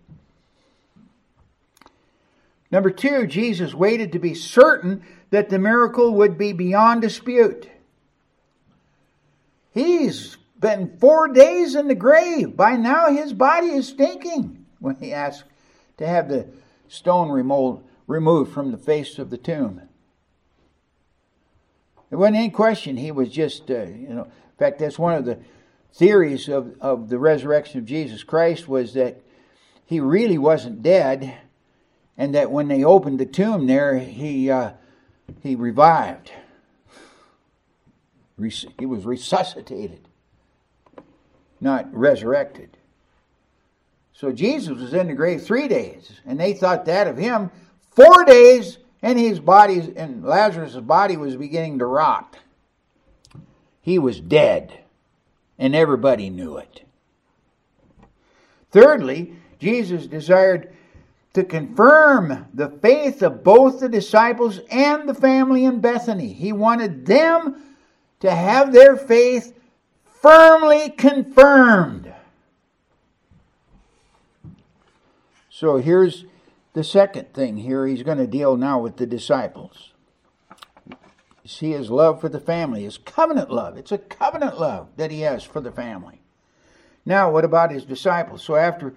[2.70, 7.68] Number two, Jesus waited to be certain that the miracle would be beyond dispute.
[9.72, 12.56] He's been four days in the grave.
[12.56, 15.44] By now, his body is stinking when he asked
[15.98, 16.48] to have the
[16.88, 17.30] stone
[18.06, 19.82] removed from the face of the tomb.
[22.08, 25.26] There wasn't any question he was just, uh, you know, in fact, that's one of
[25.26, 25.38] the
[25.92, 29.20] theories of, of the resurrection of Jesus Christ was that
[29.84, 31.36] he really wasn't dead
[32.16, 34.72] and that when they opened the tomb there, he, uh,
[35.42, 36.32] he revived
[38.78, 40.08] he was resuscitated,
[41.62, 42.76] not resurrected.
[44.12, 47.50] So Jesus was in the grave three days, and they thought that of him.
[47.90, 52.36] Four days, and his body and Lazarus' body was beginning to rot.
[53.80, 54.78] He was dead,
[55.58, 56.82] and everybody knew it.
[58.70, 60.72] Thirdly, Jesus desired
[61.34, 66.32] to confirm the faith of both the disciples and the family in Bethany.
[66.32, 67.60] He wanted them
[68.20, 69.58] to have their faith
[70.22, 72.14] firmly confirmed.
[75.50, 76.24] So here's
[76.72, 77.86] the second thing here.
[77.86, 79.90] He's going to deal now with the disciples.
[80.88, 83.76] You see his love for the family, his covenant love.
[83.76, 86.20] It's a covenant love that he has for the family.
[87.04, 88.44] Now, what about his disciples?
[88.44, 88.94] So after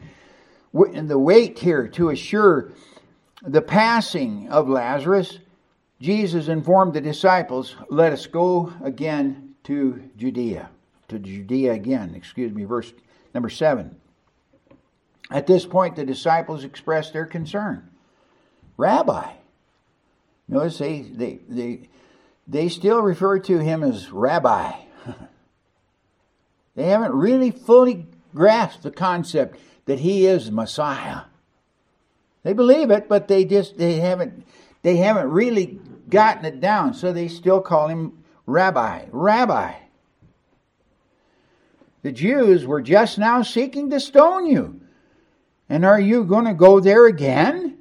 [0.73, 2.71] the wait here to assure
[3.41, 5.39] the passing of Lazarus,
[5.99, 10.69] Jesus informed the disciples, Let us go again to Judea.
[11.09, 12.91] To Judea again, excuse me, verse
[13.33, 13.95] number 7.
[15.29, 17.89] At this point, the disciples expressed their concern.
[18.77, 19.33] Rabbi.
[20.47, 21.89] Notice they, they, they,
[22.47, 24.73] they still refer to him as Rabbi.
[26.75, 31.21] they haven't really fully grasped the concept that he is Messiah.
[32.43, 34.45] They believe it, but they just they haven't
[34.83, 39.05] they haven't really gotten it down, so they still call him Rabbi.
[39.11, 39.73] Rabbi.
[42.05, 44.79] The Jews were just now seeking to stone you.
[45.67, 47.79] And are you going to go there again?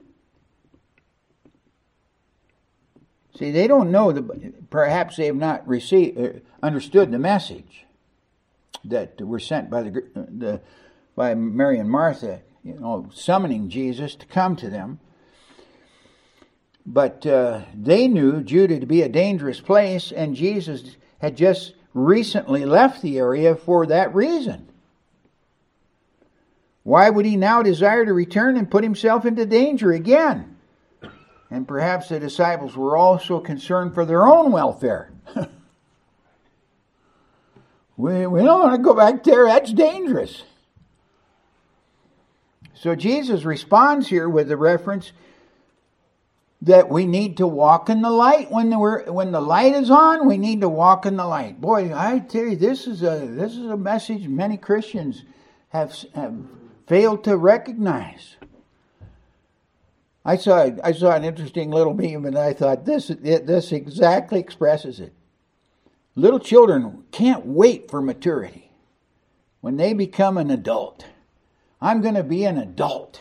[3.39, 7.85] See, they don't know that perhaps they have not received, uh, understood the message
[8.87, 10.63] that were sent by the, the
[11.15, 15.01] by Mary and Martha, you know, summoning Jesus to come to them.
[16.87, 22.67] But uh, they knew Judah to be a dangerous place, and Jesus had just recently
[22.67, 24.69] left the area for that reason.
[26.83, 30.57] Why would he now desire to return and put himself into danger again?
[31.51, 35.11] And perhaps the disciples were also concerned for their own welfare.
[37.97, 40.43] we, we don't want to go back there, that's dangerous.
[42.75, 45.13] So Jesus responds here with the reference
[46.65, 50.27] that we need to walk in the light when the when the light is on.
[50.27, 51.61] We need to walk in the light.
[51.61, 55.25] Boy, I tell you, this is a this is a message many Christians
[55.69, 56.35] have have
[56.87, 58.37] failed to recognize.
[60.25, 64.41] I saw I saw an interesting little meme, and I thought this it, this exactly
[64.41, 65.13] expresses it.
[66.17, 68.71] Little children can't wait for maturity.
[69.61, 71.07] When they become an adult,
[71.81, 73.21] I'm going to be an adult.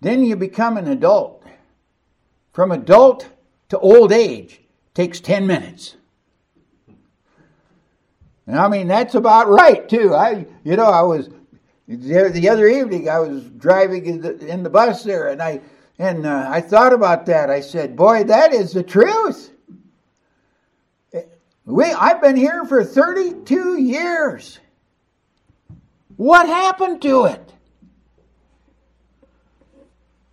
[0.00, 1.44] Then you become an adult.
[2.52, 3.28] From adult
[3.68, 4.60] to old age
[4.94, 5.96] takes 10 minutes.
[8.46, 10.14] And I mean, that's about right, too.
[10.14, 11.28] I, you know, I was,
[11.86, 15.60] the other evening, I was driving in the, in the bus there, and I,
[15.98, 17.50] and uh, I thought about that.
[17.50, 19.50] I said, boy, that is the truth.
[21.66, 24.58] We, I've been here for 32 years.
[26.16, 27.52] What happened to it?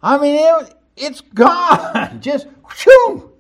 [0.05, 2.19] I mean, it, it's gone.
[2.21, 2.45] Just
[2.83, 3.33] whew,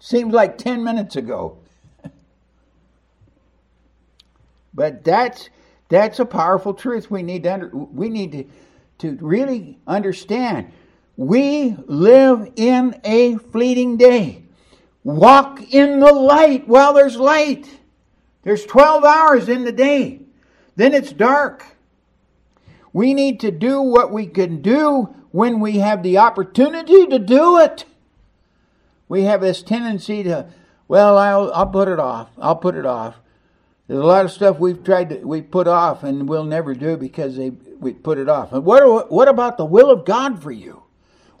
[0.00, 1.58] seems like 10 minutes ago.
[4.74, 5.50] but that's
[5.90, 8.44] that's a powerful truth we need to under, we need to
[9.00, 10.72] to really understand.
[11.18, 14.44] We live in a fleeting day.
[15.04, 17.68] Walk in the light while there's light.
[18.44, 20.20] There's 12 hours in the day.
[20.74, 21.66] Then it's dark.
[22.94, 27.58] We need to do what we can do when we have the opportunity to do
[27.58, 27.84] it.
[29.08, 30.46] We have this tendency to,
[30.88, 32.30] well, I'll, I'll put it off.
[32.38, 33.16] I'll put it off.
[33.88, 36.96] There's a lot of stuff we've tried to we put off and we'll never do
[36.96, 38.52] because they we put it off.
[38.52, 40.84] And what what about the will of God for you?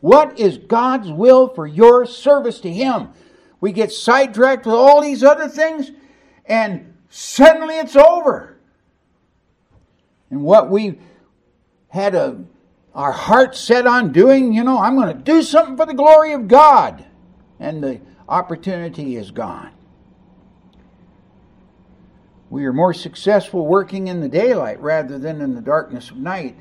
[0.00, 3.10] What is God's will for your service to Him?
[3.60, 5.92] We get sidetracked with all these other things,
[6.44, 8.58] and suddenly it's over.
[10.28, 10.98] And what we
[11.88, 12.44] had a
[12.94, 16.32] our heart set on doing, you know, I'm going to do something for the glory
[16.32, 17.04] of God.
[17.58, 19.70] And the opportunity is gone.
[22.50, 26.56] We are more successful working in the daylight rather than in the darkness of night.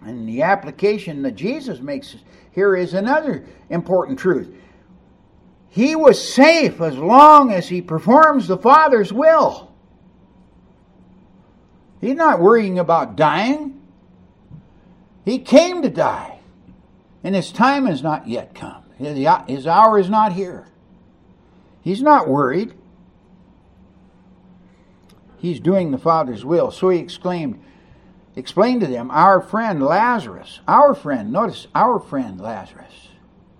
[0.00, 2.16] And the application that Jesus makes
[2.52, 4.54] here is another important truth.
[5.68, 9.70] He was safe as long as he performs the Father's will.
[12.00, 13.81] He's not worrying about dying.
[15.24, 16.40] He came to die,
[17.22, 18.84] and his time has not yet come.
[18.98, 20.66] His hour is not here.
[21.82, 22.74] He's not worried.
[25.38, 26.70] He's doing the Father's will.
[26.70, 27.60] So he exclaimed,
[28.36, 33.08] explained to them, Our friend Lazarus, our friend, notice, our friend Lazarus.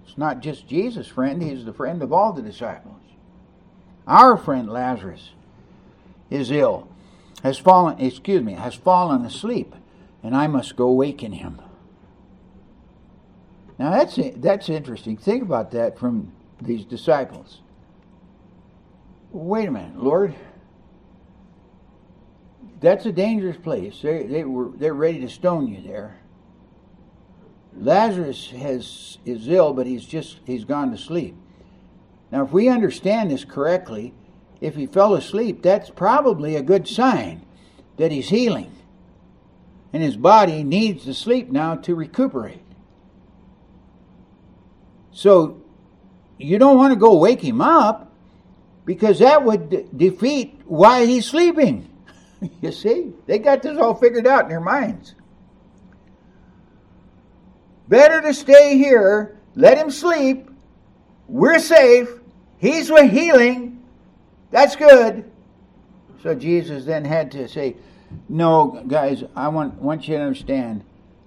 [0.06, 3.00] It's not just Jesus' friend, he's the friend of all the disciples.
[4.06, 5.30] Our friend Lazarus
[6.28, 6.88] is ill,
[7.42, 9.74] has fallen, excuse me, has fallen asleep
[10.22, 11.60] and I must go waken him.
[13.78, 15.16] Now that's that's interesting.
[15.16, 17.60] Think about that from these disciples.
[19.32, 20.34] Wait a minute, Lord.
[22.80, 24.00] That's a dangerous place.
[24.02, 26.18] They, they were they're ready to stone you there.
[27.76, 31.34] Lazarus has is ill, but he's just he's gone to sleep.
[32.30, 34.14] Now, if we understand this correctly,
[34.60, 37.44] if he fell asleep, that's probably a good sign
[37.96, 38.72] that he's healing
[39.92, 42.62] and his body needs to sleep now to recuperate.
[45.12, 45.62] So
[46.38, 48.12] you don't want to go wake him up
[48.84, 51.88] because that would de- defeat why he's sleeping.
[52.60, 55.14] you see, they got this all figured out in their minds.
[57.88, 60.48] Better to stay here, let him sleep.
[61.28, 62.08] We're safe.
[62.58, 63.82] He's with healing.
[64.50, 65.30] That's good.
[66.22, 67.76] So Jesus then had to say,
[68.28, 70.84] no, guys, I want, want you to understand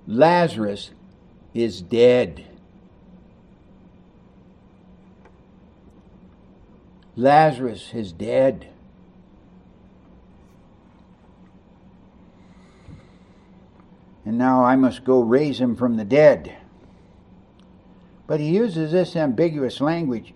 [0.08, 0.92] Lazarus
[1.54, 2.46] is dead.
[7.16, 8.68] Lazarus is dead.
[14.26, 16.58] And now I must go raise him from the dead.
[18.28, 20.34] But he uses this ambiguous language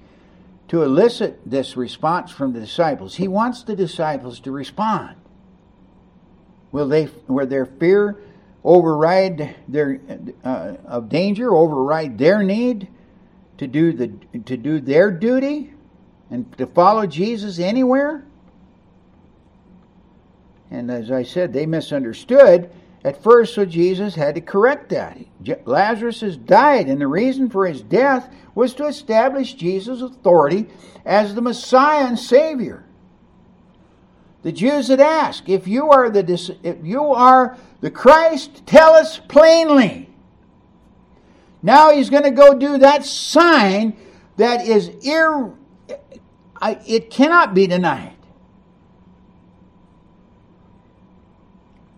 [0.68, 3.16] to elicit this response from the disciples.
[3.16, 5.16] He wants the disciples to respond.
[6.72, 8.18] Will they, will their fear
[8.64, 10.00] override their
[10.44, 12.88] uh, of danger, override their need
[13.58, 14.08] to do the
[14.46, 15.74] to do their duty
[16.30, 18.26] and to follow Jesus anywhere?
[20.72, 22.70] And as I said, they misunderstood,
[23.04, 25.18] at first, so Jesus had to correct that.
[25.66, 30.68] Lazarus has died, and the reason for his death was to establish Jesus' authority
[31.06, 32.84] as the Messiah and Savior.
[34.42, 39.20] The Jews had asked, "If you are the if you are the Christ, tell us
[39.20, 40.10] plainly."
[41.62, 43.98] Now he's going to go do that sign
[44.38, 45.52] that is ir,
[46.62, 48.16] it cannot be denied.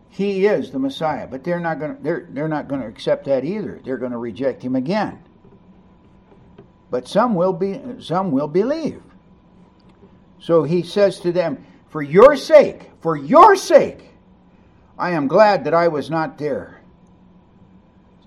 [0.10, 3.26] He is the Messiah, but they're not going to they're, they're not going to accept
[3.26, 3.80] that either.
[3.84, 5.24] They're going to reject him again.
[6.90, 9.02] But some will be some will believe.
[10.40, 14.12] So he says to them, "For your sake, for your sake,
[14.98, 16.82] I am glad that I was not there,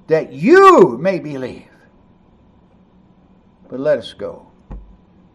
[0.06, 1.68] that you may believe.
[3.68, 4.48] But let us go.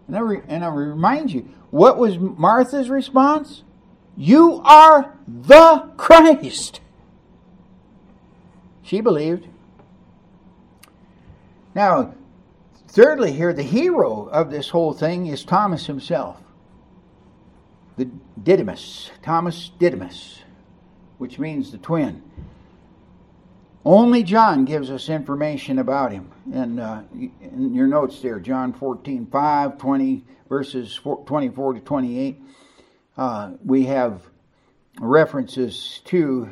[0.07, 3.63] And I, re- and I remind you, what was Martha's response?
[4.15, 6.81] You are the Christ.
[8.83, 9.47] She believed.
[11.73, 12.13] Now,
[12.87, 16.37] thirdly, here, the hero of this whole thing is Thomas himself.
[18.43, 20.39] Didymus, Thomas Didymus,
[21.17, 22.21] which means the twin.
[23.85, 26.31] Only John gives us information about him.
[26.53, 32.41] And uh, in your notes there, John 14, 5, 20, verses 4, 24 to 28,
[33.17, 34.21] uh, we have
[34.99, 36.49] references to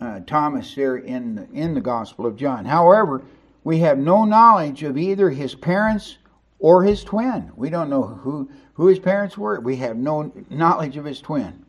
[0.00, 2.64] uh, Thomas there in, in the Gospel of John.
[2.64, 3.22] However,
[3.64, 6.18] we have no knowledge of either his parents
[6.58, 7.52] or his twin.
[7.56, 9.60] We don't know who, who his parents were.
[9.60, 11.64] We have no knowledge of his twin.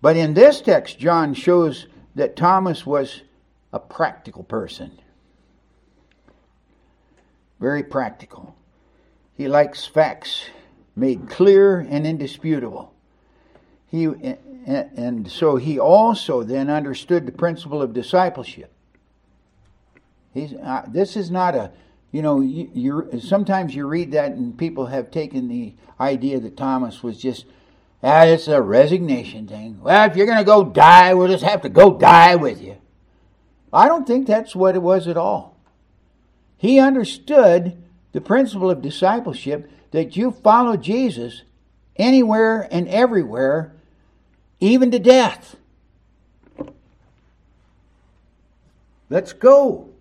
[0.00, 3.22] But in this text, John shows that Thomas was
[3.72, 4.98] a practical person.
[7.60, 8.56] Very practical.
[9.36, 10.46] He likes facts
[10.96, 12.92] made clear and indisputable.
[13.86, 14.04] He
[14.66, 18.72] and so he also then understood the principle of discipleship.
[20.34, 21.72] He's uh, this is not a
[22.12, 27.02] you know you, sometimes you read that and people have taken the idea that Thomas
[27.02, 27.46] was just
[28.02, 29.80] Ah, it's a resignation thing.
[29.80, 32.76] Well, if you're going to go die, we'll just have to go die with you.
[33.72, 35.56] I don't think that's what it was at all.
[36.58, 41.42] He understood the principle of discipleship that you follow Jesus
[41.96, 43.72] anywhere and everywhere,
[44.58, 45.56] even to death.
[49.08, 49.91] Let's go.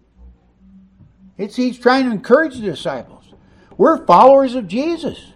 [1.41, 3.25] It's he's trying to encourage the disciples.
[3.77, 5.33] We're followers of Jesus.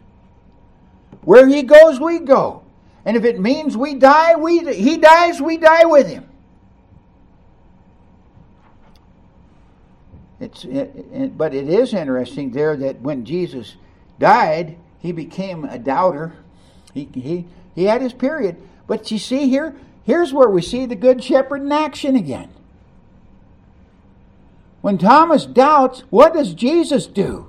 [1.21, 2.63] Where he goes, we go.
[3.05, 6.29] And if it means we die, we he dies, we die with him.
[10.39, 13.75] It's it, it, but it is interesting there that when Jesus
[14.19, 16.35] died, he became a doubter.
[16.93, 18.57] He he he had his period.
[18.87, 22.49] But you see here, here's where we see the good shepherd in action again.
[24.85, 27.47] When Thomas doubts, what does Jesus do?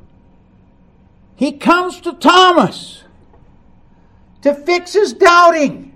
[1.35, 3.05] He comes to Thomas
[4.41, 5.95] to fix his doubting.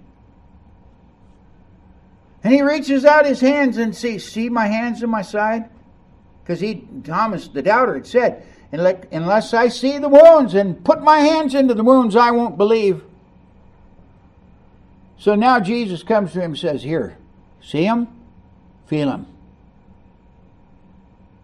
[2.45, 5.71] And he reaches out his hands and sees, see my hands in my side?
[6.43, 11.21] Because he, Thomas the doubter, had said, unless I see the wounds and put my
[11.21, 13.03] hands into the wounds, I won't believe.
[15.17, 17.17] So now Jesus comes to him and says, Here,
[17.63, 18.09] see him?
[18.89, 19.27] Feel him.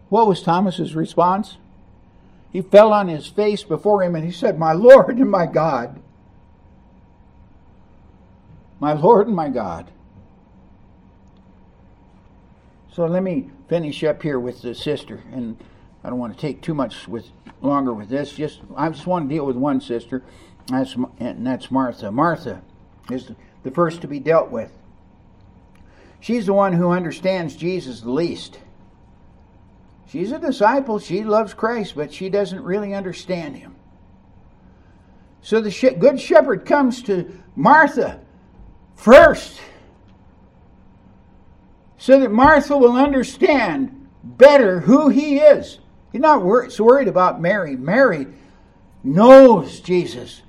[0.09, 1.57] What was Thomas's response?
[2.51, 6.01] He fell on his face before him and he said, My Lord and my God
[8.79, 9.91] my Lord and my God.
[12.91, 15.57] So let me finish up here with the sister, and
[16.03, 17.27] I don't want to take too much with
[17.61, 18.33] longer with this.
[18.33, 20.23] Just I just want to deal with one sister,
[20.67, 22.11] that's and that's Martha.
[22.11, 22.61] Martha
[23.11, 23.31] is
[23.63, 24.71] the first to be dealt with.
[26.19, 28.59] She's the one who understands Jesus the least.
[30.07, 30.99] She's a disciple.
[30.99, 33.75] She loves Christ, but she doesn't really understand him.
[35.41, 38.19] So the good shepherd comes to Martha
[38.95, 39.59] first
[41.97, 45.79] so that Martha will understand better who he is.
[46.11, 47.75] He's not wor- so worried about Mary.
[47.75, 48.27] Mary
[49.03, 50.41] knows Jesus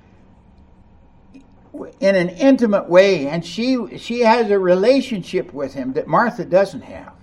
[1.99, 6.81] in an intimate way, and she she has a relationship with him that Martha doesn't
[6.81, 7.13] have.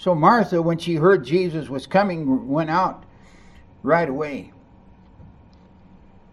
[0.00, 3.04] So Martha, when she heard Jesus was coming, went out
[3.82, 4.50] right away.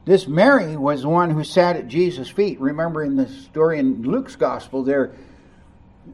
[0.06, 2.62] This Mary was the one who sat at Jesus' feet.
[2.62, 5.12] Remember in the story in Luke's gospel there,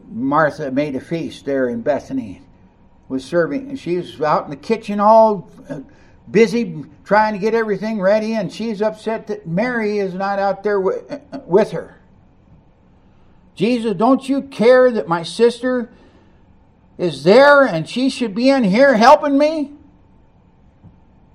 [0.09, 2.41] Martha made a feast there in Bethany,
[3.07, 3.75] was serving.
[3.75, 5.81] She was out in the kitchen all uh,
[6.31, 10.83] busy trying to get everything ready, and she's upset that Mary is not out there
[10.83, 12.01] uh, with her.
[13.53, 15.91] Jesus, don't you care that my sister
[16.97, 19.73] is there and she should be in here helping me?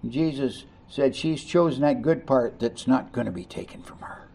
[0.09, 4.29] Jesus said, She's chosen that good part that's not going to be taken from her.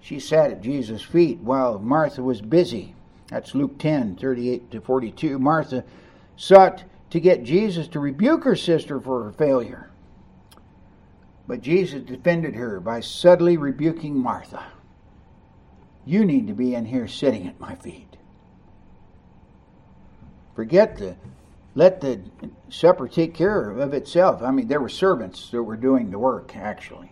[0.00, 2.94] She sat at Jesus' feet while Martha was busy.
[3.28, 5.38] That's Luke 10 38 to 42.
[5.38, 5.82] Martha
[6.36, 9.90] sought to get Jesus to rebuke her sister for her failure.
[11.46, 14.64] But Jesus defended her by subtly rebuking Martha.
[16.06, 18.16] You need to be in here sitting at my feet.
[20.54, 21.16] Forget the
[21.74, 22.20] let the
[22.68, 24.42] supper take care of itself.
[24.42, 27.10] I mean, there were servants that were doing the work, actually.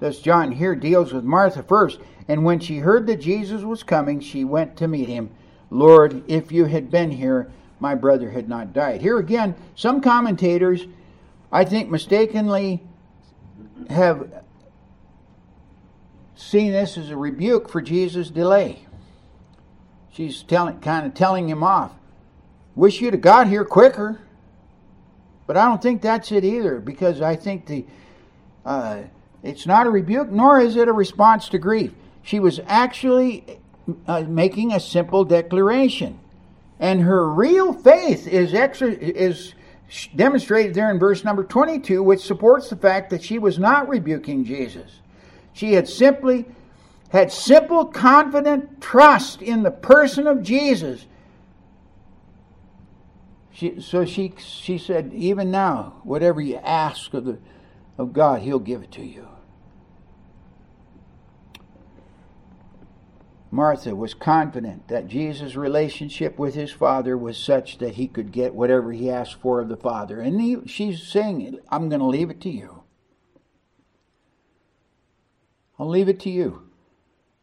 [0.00, 2.00] Thus, John here deals with Martha first.
[2.26, 5.30] And when she heard that Jesus was coming, she went to meet him.
[5.70, 7.50] Lord, if you had been here,
[7.80, 9.00] my brother had not died.
[9.00, 10.86] Here again, some commentators,
[11.52, 12.82] I think, mistakenly
[13.90, 14.44] have
[16.38, 18.86] seen this as a rebuke for Jesus' delay.
[20.12, 21.92] She's telling, kind of telling him off.
[22.74, 24.20] Wish you'd have got here quicker.
[25.46, 27.86] But I don't think that's it either, because I think the
[28.66, 29.02] uh,
[29.42, 31.92] it's not a rebuke, nor is it a response to grief.
[32.22, 33.58] She was actually
[34.06, 36.18] uh, making a simple declaration,
[36.78, 39.54] and her real faith is exer- is
[40.14, 44.44] demonstrated there in verse number 22, which supports the fact that she was not rebuking
[44.44, 45.00] Jesus.
[45.58, 46.46] She had simply
[47.10, 51.06] had simple, confident trust in the person of Jesus
[53.58, 57.38] she, so she, she said, even now, whatever you ask of, the,
[57.98, 59.26] of God, He'll give it to you.
[63.50, 68.54] Martha was confident that Jesus' relationship with his father was such that he could get
[68.54, 70.20] whatever he asked for of the father.
[70.20, 72.77] And he, she's saying, I'm going to leave it to you.
[75.78, 76.62] I'll leave it to you.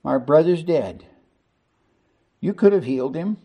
[0.04, 1.06] My brother's dead.
[2.40, 3.38] You could have healed him.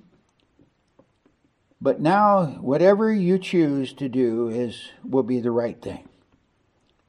[1.80, 6.06] But now, whatever you choose to do is will be the right thing.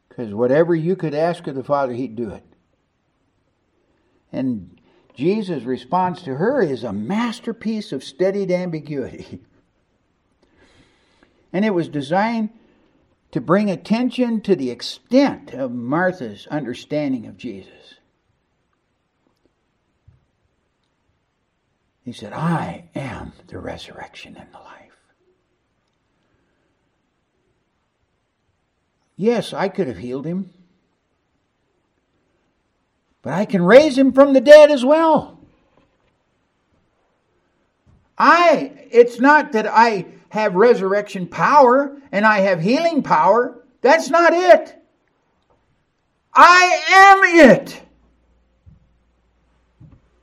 [0.07, 2.43] Because whatever you could ask of the Father, He'd do it.
[4.31, 4.79] And
[5.13, 9.41] Jesus' response to her is a masterpiece of studied ambiguity.
[11.53, 12.49] and it was designed
[13.31, 17.95] to bring attention to the extent of Martha's understanding of Jesus.
[22.03, 24.81] He said, I am the resurrection and the life.
[29.15, 30.49] Yes, I could have healed him.
[33.21, 35.39] But I can raise him from the dead as well.
[38.17, 43.65] I, it's not that I have resurrection power and I have healing power.
[43.81, 44.81] That's not it.
[46.33, 47.81] I am it.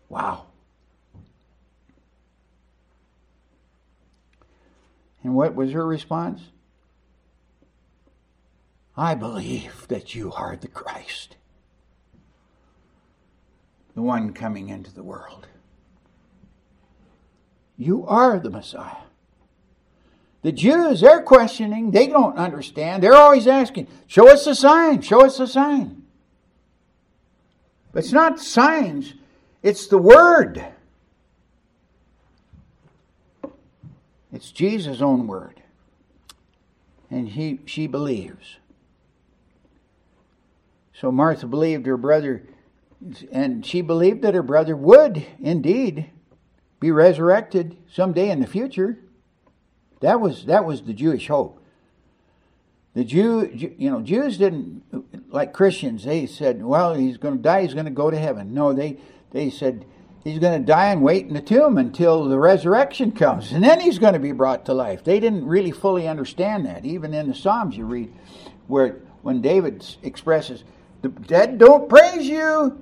[0.09, 0.47] Wow.
[5.23, 6.41] And what was her response?
[8.97, 11.37] I believe that you are the Christ,
[13.95, 15.49] the one coming into the world.
[17.77, 19.08] You are the Messiah.
[20.43, 21.91] The Jews, they're questioning.
[21.91, 23.03] They don't understand.
[23.03, 26.05] They're always asking, Show us a sign, show us a sign.
[27.93, 29.14] But it's not signs,
[29.62, 30.64] it's the Word.
[34.32, 35.62] It's Jesus' own word.
[37.11, 38.57] And he, she believes.
[40.93, 42.43] So Martha believed her brother,
[43.32, 46.11] and she believed that her brother would indeed
[46.80, 48.99] be resurrected someday in the future.
[50.01, 51.63] That was that was the Jewish hope.
[52.95, 54.83] The Jew, you know, Jews didn't
[55.31, 56.05] like Christians.
[56.05, 57.63] They said, "Well, he's going to die.
[57.63, 58.99] He's going to go to heaven." No, they
[59.31, 59.85] they said
[60.25, 63.81] he's going to die and wait in the tomb until the resurrection comes, and then
[63.81, 65.05] he's going to be brought to life.
[65.05, 66.85] They didn't really fully understand that.
[66.85, 68.13] Even in the Psalms, you read
[68.67, 70.65] where when David expresses,
[71.03, 72.81] "The dead don't praise you.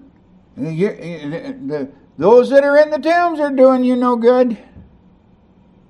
[0.56, 4.56] you the, those that are in the tombs are doing you no good."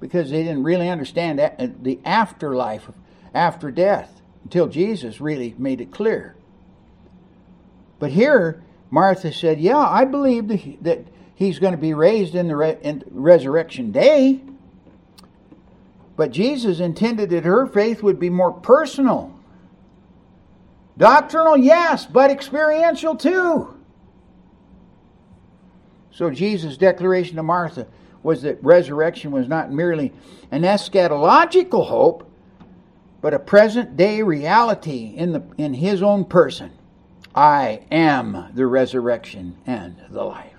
[0.07, 1.51] Because they didn't really understand uh,
[1.83, 2.89] the afterlife
[3.35, 6.37] after death until Jesus really made it clear.
[7.99, 10.47] But here, Martha said, Yeah, I believe
[10.85, 11.05] that
[11.35, 14.41] he's going to be raised in the re- in resurrection day.
[16.15, 19.37] But Jesus intended that her faith would be more personal.
[20.97, 23.75] Doctrinal, yes, but experiential too.
[26.13, 27.89] So Jesus' declaration to Martha
[28.27, 30.13] was that resurrection was not merely
[30.51, 32.29] an eschatological hope,
[33.21, 36.73] but a present day reality in, the, in his own person.
[37.37, 40.59] I am the resurrection and the life.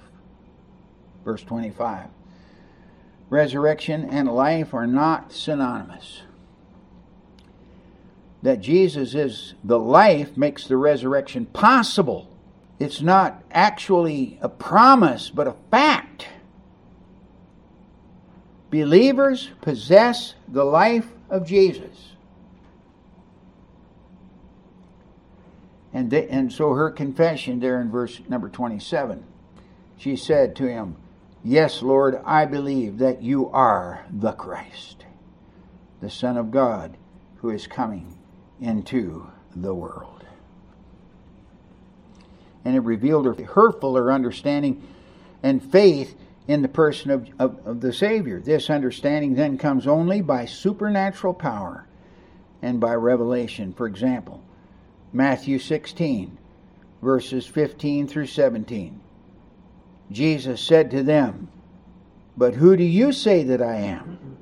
[1.26, 2.08] Verse 25.
[3.30, 6.22] Resurrection and life are not synonymous.
[8.44, 12.34] That Jesus is the life makes the resurrection possible.
[12.80, 16.30] It's not actually a promise, but a fact.
[18.70, 22.14] Believers possess the life of Jesus.
[25.94, 29.24] And, they, and so her confession there in verse number 27,
[29.98, 30.96] she said to him,
[31.44, 35.06] Yes, Lord, I believe that you are the Christ,
[36.02, 36.98] the Son of God,
[37.38, 38.18] who is coming
[38.60, 40.26] into the world.
[42.66, 44.86] And it revealed her, her fuller understanding
[45.42, 46.16] and faith
[46.48, 48.40] in the person of, of, of the Savior.
[48.40, 51.86] This understanding then comes only by supernatural power
[52.62, 53.74] and by revelation.
[53.74, 54.44] For example,
[55.12, 56.38] Matthew 16,
[57.02, 59.02] verses 15 through 17.
[60.12, 61.50] Jesus said to them,
[62.38, 64.38] But who do you say that I am?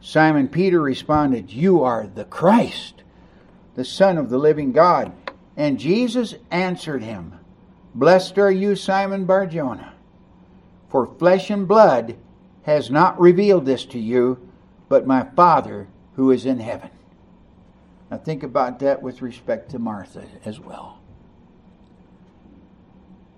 [0.00, 3.02] Simon Peter responded, You are the Christ,
[3.74, 5.12] the Son of the living God.
[5.56, 7.38] And Jesus answered him,
[7.94, 9.92] Blessed are you, Simon Barjona,
[10.88, 12.16] for flesh and blood
[12.62, 14.48] has not revealed this to you,
[14.88, 16.90] but my Father who is in heaven.
[18.10, 20.98] Now think about that with respect to Martha as well.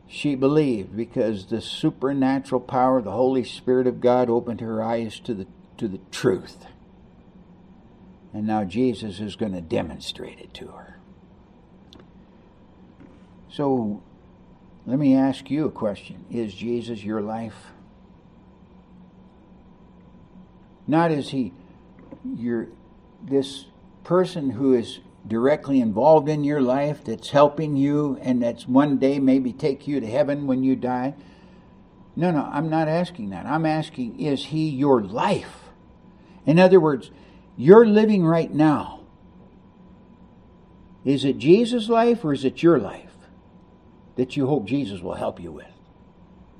[0.07, 5.35] She believed because the supernatural power the Holy Spirit of God opened her eyes to
[5.35, 5.47] the
[5.77, 6.67] to the truth.
[8.33, 10.99] And now Jesus is going to demonstrate it to her.
[13.49, 14.03] So
[14.91, 16.25] let me ask you a question.
[16.33, 17.55] Is Jesus your life?
[20.85, 21.53] Not is he
[22.37, 22.67] your
[23.23, 23.67] this
[24.03, 29.21] person who is directly involved in your life that's helping you and that's one day
[29.21, 31.15] maybe take you to heaven when you die.
[32.17, 33.47] No, no, I'm not asking that.
[33.47, 35.71] I'm asking, is he your life?
[36.45, 37.13] In other words,
[37.57, 39.03] you're living right now.
[41.05, 43.10] Is it Jesus' life or is it your life
[44.21, 45.73] that you hope Jesus will help you with?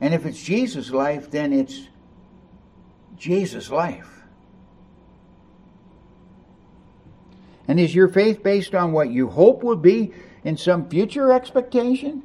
[0.01, 1.89] And if it's Jesus' life, then it's
[3.19, 4.23] Jesus' life.
[7.69, 12.23] And is your faith based on what you hope will be in some future expectation?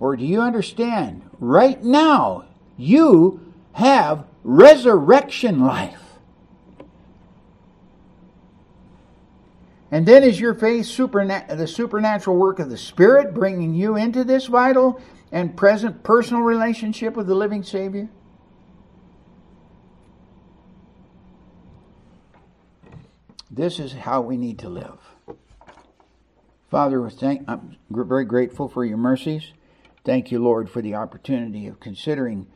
[0.00, 2.46] Or do you understand right now
[2.76, 6.02] you have resurrection life?
[9.90, 14.22] And then is your faith superna- the supernatural work of the Spirit bringing you into
[14.22, 15.00] this vital
[15.32, 18.08] and present personal relationship with the living Savior?
[23.50, 24.98] This is how we need to live.
[26.70, 27.04] Father,
[27.48, 29.52] I'm very grateful for your mercies.
[30.04, 32.46] Thank you, Lord, for the opportunity of considering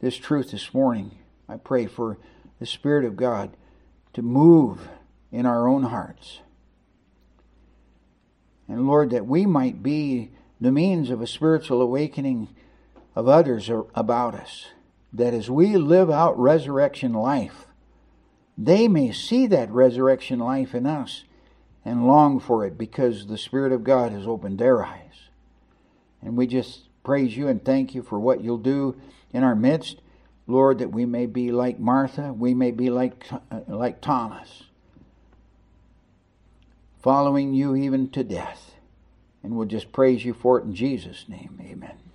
[0.00, 1.16] this truth this morning.
[1.48, 2.18] I pray for
[2.60, 3.56] the Spirit of God
[4.12, 4.88] to move
[5.36, 6.40] in our own hearts.
[8.66, 12.48] And Lord, that we might be the means of a spiritual awakening
[13.14, 14.68] of others about us.
[15.12, 17.66] That as we live out resurrection life,
[18.56, 21.24] they may see that resurrection life in us
[21.84, 25.28] and long for it because the Spirit of God has opened their eyes.
[26.22, 28.98] And we just praise you and thank you for what you'll do
[29.34, 30.00] in our midst.
[30.46, 34.62] Lord, that we may be like Martha, we may be like, uh, like Thomas,
[37.06, 38.74] following you even to death.
[39.40, 41.56] And we'll just praise you for it in Jesus' name.
[41.62, 42.05] Amen.